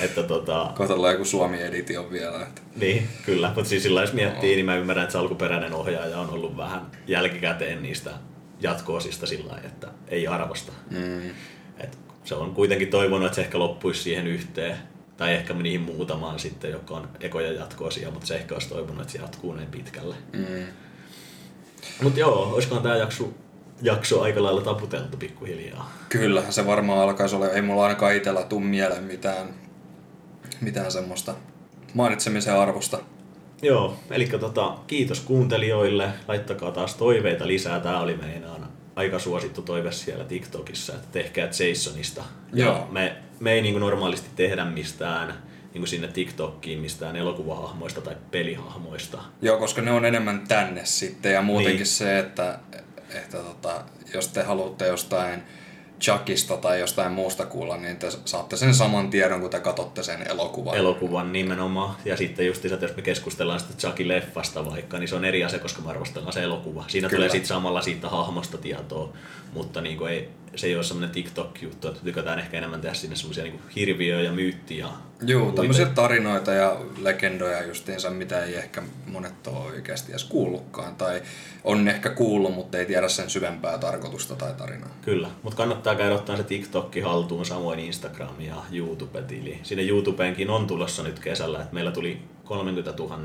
Että 0.00 0.22
tota... 0.22 0.72
Kohta 0.76 1.10
joku 1.12 1.24
Suomi-editio 1.24 2.10
vielä. 2.10 2.42
Että... 2.42 2.60
Niin, 2.76 3.08
kyllä. 3.26 3.52
Mutta 3.54 3.68
siis 3.68 3.82
sillä 3.82 4.00
jos 4.00 4.12
miettii, 4.12 4.50
no. 4.50 4.54
niin 4.54 4.66
mä 4.66 4.76
ymmärrän, 4.76 5.02
että 5.02 5.12
se 5.12 5.18
alkuperäinen 5.18 5.72
ohjaaja 5.72 6.18
on 6.18 6.30
ollut 6.30 6.56
vähän 6.56 6.86
jälkikäteen 7.06 7.82
niistä 7.82 8.10
jatkoosista 8.60 9.26
sillä 9.26 9.52
lailla, 9.52 9.68
että 9.68 9.88
ei 10.08 10.26
arvosta. 10.26 10.72
Mm. 10.90 11.30
Et 11.78 11.98
se 12.24 12.34
on 12.34 12.54
kuitenkin 12.54 12.88
toivonut, 12.88 13.26
että 13.26 13.36
se 13.36 13.42
ehkä 13.42 13.58
loppuisi 13.58 14.02
siihen 14.02 14.26
yhteen 14.26 14.76
tai 15.16 15.34
ehkä 15.34 15.54
niihin 15.54 15.80
muutamaan 15.80 16.38
sitten, 16.38 16.70
joka 16.70 16.94
on 16.94 17.08
ekoja 17.20 17.52
jatkoosia, 17.52 18.10
mutta 18.10 18.26
se 18.26 18.34
ehkä 18.34 18.54
olisi 18.54 18.68
toivonut, 18.68 19.00
että 19.00 19.12
se 19.12 19.18
jatkuu 19.18 19.54
näin 19.54 19.68
pitkälle. 19.68 20.14
Mm. 20.32 20.66
Mutta 22.02 22.20
joo, 22.20 22.50
olisikohan 22.54 22.82
tämä 22.82 22.96
jakso, 22.96 23.28
jakso 23.82 24.22
aika 24.22 24.42
lailla 24.42 24.60
taputeltu 24.60 25.16
pikkuhiljaa? 25.16 25.92
Kyllä, 26.08 26.42
se 26.50 26.66
varmaan 26.66 26.98
alkaisi 26.98 27.36
olla. 27.36 27.48
Ei 27.48 27.62
mulla 27.62 27.82
ainakaan 27.82 28.14
itsellä 28.14 28.42
tuu 28.42 28.60
mieleen 28.60 29.04
mitään, 29.04 29.48
mitään 30.60 30.92
semmoista 30.92 31.34
mainitsemisen 31.94 32.58
arvosta. 32.58 32.98
Joo, 33.62 33.96
eli 34.10 34.26
tota, 34.26 34.78
kiitos 34.86 35.20
kuuntelijoille. 35.20 36.08
Laittakaa 36.28 36.70
taas 36.70 36.94
toiveita 36.94 37.46
lisää. 37.46 37.80
Tämä 37.80 38.00
oli 38.00 38.16
meinaan 38.16 38.68
aika 38.96 39.18
suosittu 39.18 39.62
toive 39.62 39.92
siellä 39.92 40.24
TikTokissa, 40.24 40.94
että 40.94 41.08
tehkää 41.12 41.48
Jasonista. 41.68 42.24
Joo. 42.52 42.72
Ja 42.72 42.86
me, 42.90 43.16
me 43.40 43.52
ei 43.52 43.62
niin 43.62 43.80
normaalisti 43.80 44.28
tehdä 44.36 44.64
mistään 44.64 45.43
niin 45.74 45.80
kuin 45.80 45.88
sinne 45.88 46.08
TikTokkiin 46.08 46.78
mistään 46.78 47.16
elokuvahahmoista 47.16 48.00
tai 48.00 48.16
pelihahmoista. 48.30 49.18
Joo, 49.42 49.58
koska 49.58 49.82
ne 49.82 49.90
on 49.90 50.04
enemmän 50.04 50.44
tänne 50.48 50.84
sitten 50.84 51.32
ja 51.32 51.42
muutenkin 51.42 51.76
niin. 51.76 51.86
se, 51.86 52.18
että, 52.18 52.58
että 53.10 53.38
tota, 53.38 53.84
jos 54.14 54.28
te 54.28 54.42
haluatte 54.42 54.86
jostain 54.86 55.42
Chuckista 56.00 56.56
tai 56.56 56.80
jostain 56.80 57.12
muusta 57.12 57.46
kuulla, 57.46 57.76
niin 57.76 57.96
te 57.96 58.10
saatte 58.24 58.56
sen 58.56 58.74
saman 58.74 59.10
tiedon, 59.10 59.40
kun 59.40 59.50
te 59.50 59.60
katsotte 59.60 60.02
sen 60.02 60.30
elokuvan. 60.30 60.76
Elokuvan 60.76 61.32
nimenomaan. 61.32 61.96
Ja 62.04 62.16
sitten 62.16 62.46
just 62.46 62.64
että 62.64 62.86
jos 62.86 62.96
me 62.96 63.02
keskustellaan 63.02 63.60
sitä 63.60 63.74
Chuckin 63.74 64.08
leffasta 64.08 64.70
vaikka, 64.70 64.98
niin 64.98 65.08
se 65.08 65.16
on 65.16 65.24
eri 65.24 65.44
asia, 65.44 65.58
koska 65.58 65.82
me 65.82 65.90
arvostellaan 65.90 66.32
se 66.32 66.42
elokuva. 66.42 66.84
Siinä 66.88 67.08
Kyllä. 67.08 67.18
tulee 67.18 67.30
sitten 67.30 67.48
samalla 67.48 67.82
siitä 67.82 68.08
hahmosta 68.08 68.58
tietoa, 68.58 69.12
mutta 69.54 69.80
niin 69.80 69.98
kuin 69.98 70.12
ei, 70.12 70.28
se 70.56 70.66
ei 70.66 70.74
ole 70.74 70.84
semmoinen 70.84 71.10
TikTok-juttu, 71.10 71.88
että 71.88 72.00
tykätään 72.04 72.38
ehkä 72.38 72.58
enemmän 72.58 72.80
tehdä 72.80 72.94
sinne 72.94 73.16
semmoisia 73.16 73.44
niin 73.44 73.60
hirviöjä 73.76 74.20
ja 74.20 74.32
myyttiä. 74.32 74.86
Joo, 75.22 75.52
tämmöisiä 75.52 75.86
tarinoita 75.86 76.52
ja 76.52 76.76
legendoja 77.02 77.66
justiinsa, 77.66 78.10
mitä 78.10 78.44
ei 78.44 78.54
ehkä 78.54 78.82
monet 79.06 79.46
ole 79.46 79.58
oikeasti 79.58 80.12
edes 80.12 80.24
kuullutkaan. 80.24 80.96
Tai 80.96 81.22
on 81.64 81.88
ehkä 81.88 82.10
kuullut, 82.10 82.54
mutta 82.54 82.78
ei 82.78 82.86
tiedä 82.86 83.08
sen 83.08 83.30
syvempää 83.30 83.78
tarkoitusta 83.78 84.36
tai 84.36 84.54
tarinaa. 84.54 84.96
Kyllä, 85.02 85.28
mutta 85.42 85.56
kannattaa 85.56 85.94
käydä 85.94 86.14
ottaa 86.14 86.36
se 86.36 86.42
TikTokki 86.42 87.00
haltuun, 87.00 87.46
samoin 87.46 87.78
Instagram 87.78 88.40
ja 88.40 88.56
YouTube-tili. 88.72 89.60
Sinne 89.62 89.82
YouTubeenkin 89.82 90.50
on 90.50 90.66
tulossa 90.66 91.02
nyt 91.02 91.18
kesällä, 91.18 91.62
että 91.62 91.74
meillä 91.74 91.92
tuli 91.92 92.18
30 92.44 92.94
000 92.98 93.18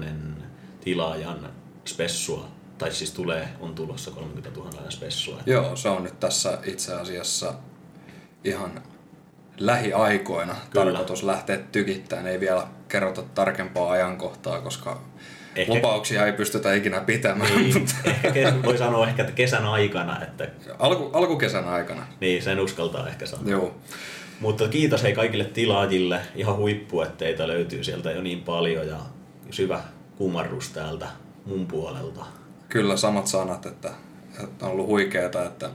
tilaajan 0.81 1.49
spessua 1.85 2.58
tai 2.79 2.91
siis 2.91 3.11
tulee, 3.11 3.47
on 3.59 3.75
tulossa 3.75 4.11
30 4.11 4.59
000 4.59 4.91
spessua. 4.91 5.37
Joo, 5.45 5.75
se 5.75 5.89
on 5.89 6.03
nyt 6.03 6.19
tässä 6.19 6.57
itse 6.65 6.93
asiassa 6.93 7.53
ihan 8.43 8.81
lähiaikoina 9.57 10.55
Kyllä. 10.69 10.85
tarkoitus 10.85 11.23
lähteä 11.23 11.57
tykittämään. 11.57 12.27
Ei 12.27 12.39
vielä 12.39 12.67
kerrota 12.87 13.23
tarkempaa 13.23 13.91
ajankohtaa, 13.91 14.61
koska 14.61 15.01
ehkä, 15.55 15.73
lupauksia 15.73 16.25
ei 16.25 16.33
pystytä 16.33 16.73
ikinä 16.73 17.01
pitämään. 17.01 17.55
Niin, 17.55 17.85
ehkä 18.05 18.53
voi 18.63 18.77
sanoa 18.77 19.07
ehkä, 19.07 19.21
että 19.21 19.35
kesän 19.35 19.65
aikana. 19.65 20.23
Että, 20.23 20.47
Alku, 20.79 21.09
alkukesän 21.13 21.67
aikana. 21.67 22.07
Niin, 22.19 22.43
sen 22.43 22.59
uskaltaa 22.59 23.07
ehkä 23.07 23.25
sanoa. 23.25 23.49
Joo. 23.49 23.75
Mutta 24.39 24.67
kiitos 24.67 25.03
hei 25.03 25.13
kaikille 25.13 25.43
tilaajille. 25.43 26.21
Ihan 26.35 26.55
huippu, 26.57 27.01
että 27.01 27.17
teitä 27.17 27.47
löytyy 27.47 27.83
sieltä 27.83 28.11
jo 28.11 28.21
niin 28.21 28.41
paljon 28.41 28.87
ja 28.87 28.97
syvä 29.51 29.81
kumarrus 30.17 30.69
täältä 30.69 31.07
mun 31.45 31.67
puolelta. 31.67 32.25
Kyllä, 32.69 32.97
samat 32.97 33.27
sanat, 33.27 33.65
että, 33.65 33.89
että 34.43 34.65
on 34.65 34.71
ollut 34.71 34.87
huikeeta, 34.87 35.45
että 35.45 35.69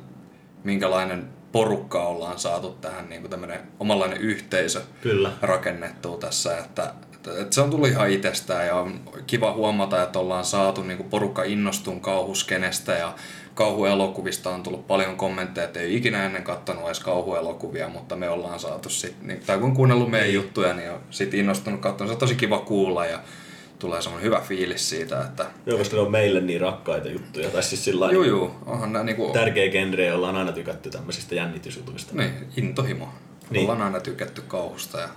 minkälainen 0.65 1.29
porukka 1.53 2.03
ollaan 2.03 2.39
saatu 2.39 2.71
tähän 2.71 3.09
niin 3.09 3.21
kuin 3.21 3.31
tämmöinen 3.31 3.61
omanlainen 3.81 4.21
yhteisö 4.21 4.81
Kyllä. 5.01 5.33
rakennettua 5.43 6.17
tässä, 6.17 6.59
että, 6.59 6.93
että, 7.15 7.31
että 7.41 7.55
se 7.55 7.61
on 7.61 7.71
tullut 7.71 7.89
ihan 7.89 8.11
itsestään 8.11 8.67
ja 8.67 8.77
on 8.77 9.01
kiva 9.27 9.53
huomata, 9.53 10.03
että 10.03 10.19
ollaan 10.19 10.45
saatu 10.45 10.83
niin 10.83 10.97
kuin 10.97 11.09
porukka 11.09 11.43
innostuun 11.43 12.01
kauhuskenestä 12.01 12.93
ja 12.93 13.15
kauhuelokuvista 13.55 14.51
on 14.51 14.63
tullut 14.63 14.87
paljon 14.87 15.17
kommentteja, 15.17 15.65
että 15.65 15.81
ei 15.81 15.97
ikinä 15.97 16.25
ennen 16.25 16.43
katsonut 16.43 16.87
edes 16.87 17.01
kauhuelokuvia, 17.01 17.89
mutta 17.89 18.17
me 18.17 18.29
ollaan 18.29 18.61
saatu 18.61 18.89
sitten, 18.89 19.29
niin, 19.29 19.41
tai 19.47 19.59
kun 19.59 19.75
kuunnellut 19.75 20.11
meidän 20.11 20.33
juttuja, 20.33 20.75
niin 20.75 20.91
on 20.91 21.01
sitten 21.11 21.41
innostunut 21.41 21.81
katsomaan. 21.81 22.09
Se 22.09 22.13
on 22.13 22.21
tosi 22.21 22.35
kiva 22.35 22.59
kuulla 22.59 23.07
ja 23.07 23.21
tulee 23.85 24.03
semmoinen 24.03 24.27
hyvä 24.27 24.41
fiilis 24.41 24.91
siitä, 24.91 25.21
että 25.21 25.47
Joo, 25.67 25.79
koska 25.79 25.97
ne 25.97 26.03
on 26.03 26.11
meille 26.11 26.41
niin 26.41 26.61
rakkaita 26.61 27.09
juttuja. 27.09 27.51
Tai 27.51 27.63
siis 27.63 27.85
sillä 27.85 28.07
lailla 28.07 28.27
juu, 28.27 28.51
onhan 28.67 28.93
nämä 28.93 29.05
niinku, 29.05 29.31
tärkeä 29.33 29.71
genre, 29.71 30.07
jolla 30.07 30.29
on 30.29 30.37
aina 30.37 30.53
tykätty 30.53 30.91
tämmöisistä 30.91 31.35
jännitysjutuista. 31.35 32.15
niin, 32.17 32.33
intohimo. 32.57 33.09
Niin. 33.51 33.63
Ollaan 33.63 33.83
aina 33.83 34.01
tykätty 34.01 34.43
kauhusta 34.49 35.01
ja 35.01 35.09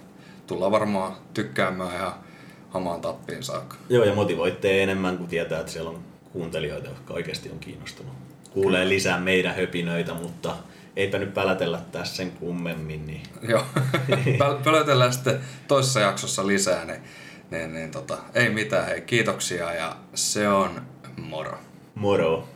tullaan 0.48 0.72
varmaan 0.72 1.16
tykkäämään 1.34 1.96
ihan 1.96 2.14
hamaan 2.70 3.02
tappiin 3.02 3.44
saakka. 3.44 3.76
Joo, 3.90 4.04
ja 4.04 4.16
motivoitte 4.16 4.84
enemmän, 4.84 5.18
kun 5.18 5.28
tietää, 5.28 5.60
että 5.60 5.72
siellä 5.72 5.90
on 5.90 6.00
kuuntelijoita, 6.34 6.90
jotka 6.90 7.14
oikeasti 7.14 7.50
on 7.50 7.60
kiinnostunut. 7.60 8.14
Kuulee 8.52 8.90
lisää 8.90 9.20
meidän 9.20 9.56
höpinöitä, 9.56 10.14
mutta 10.14 10.56
eipä 10.96 11.18
nyt 11.18 11.34
pälätellä 11.34 11.82
tässä 11.92 12.16
sen 12.16 12.32
kummemmin. 12.32 13.06
Niin... 13.08 13.24
Joo, 13.50 13.64
Pöl- 14.40 14.64
pölötellään 14.64 15.14
sitten 15.14 15.40
toisessa 15.68 16.00
jaksossa 16.00 16.48
lisää, 16.48 16.86
niin, 16.86 17.02
niin, 17.52 17.74
niin 17.74 17.92
tota, 17.92 18.18
ei 18.34 18.50
mitään, 18.50 18.86
hei 18.86 19.02
kiitoksia 19.02 19.74
ja 19.74 19.96
se 20.14 20.50
on 20.50 20.82
moro. 21.18 21.58
Moro! 21.96 22.48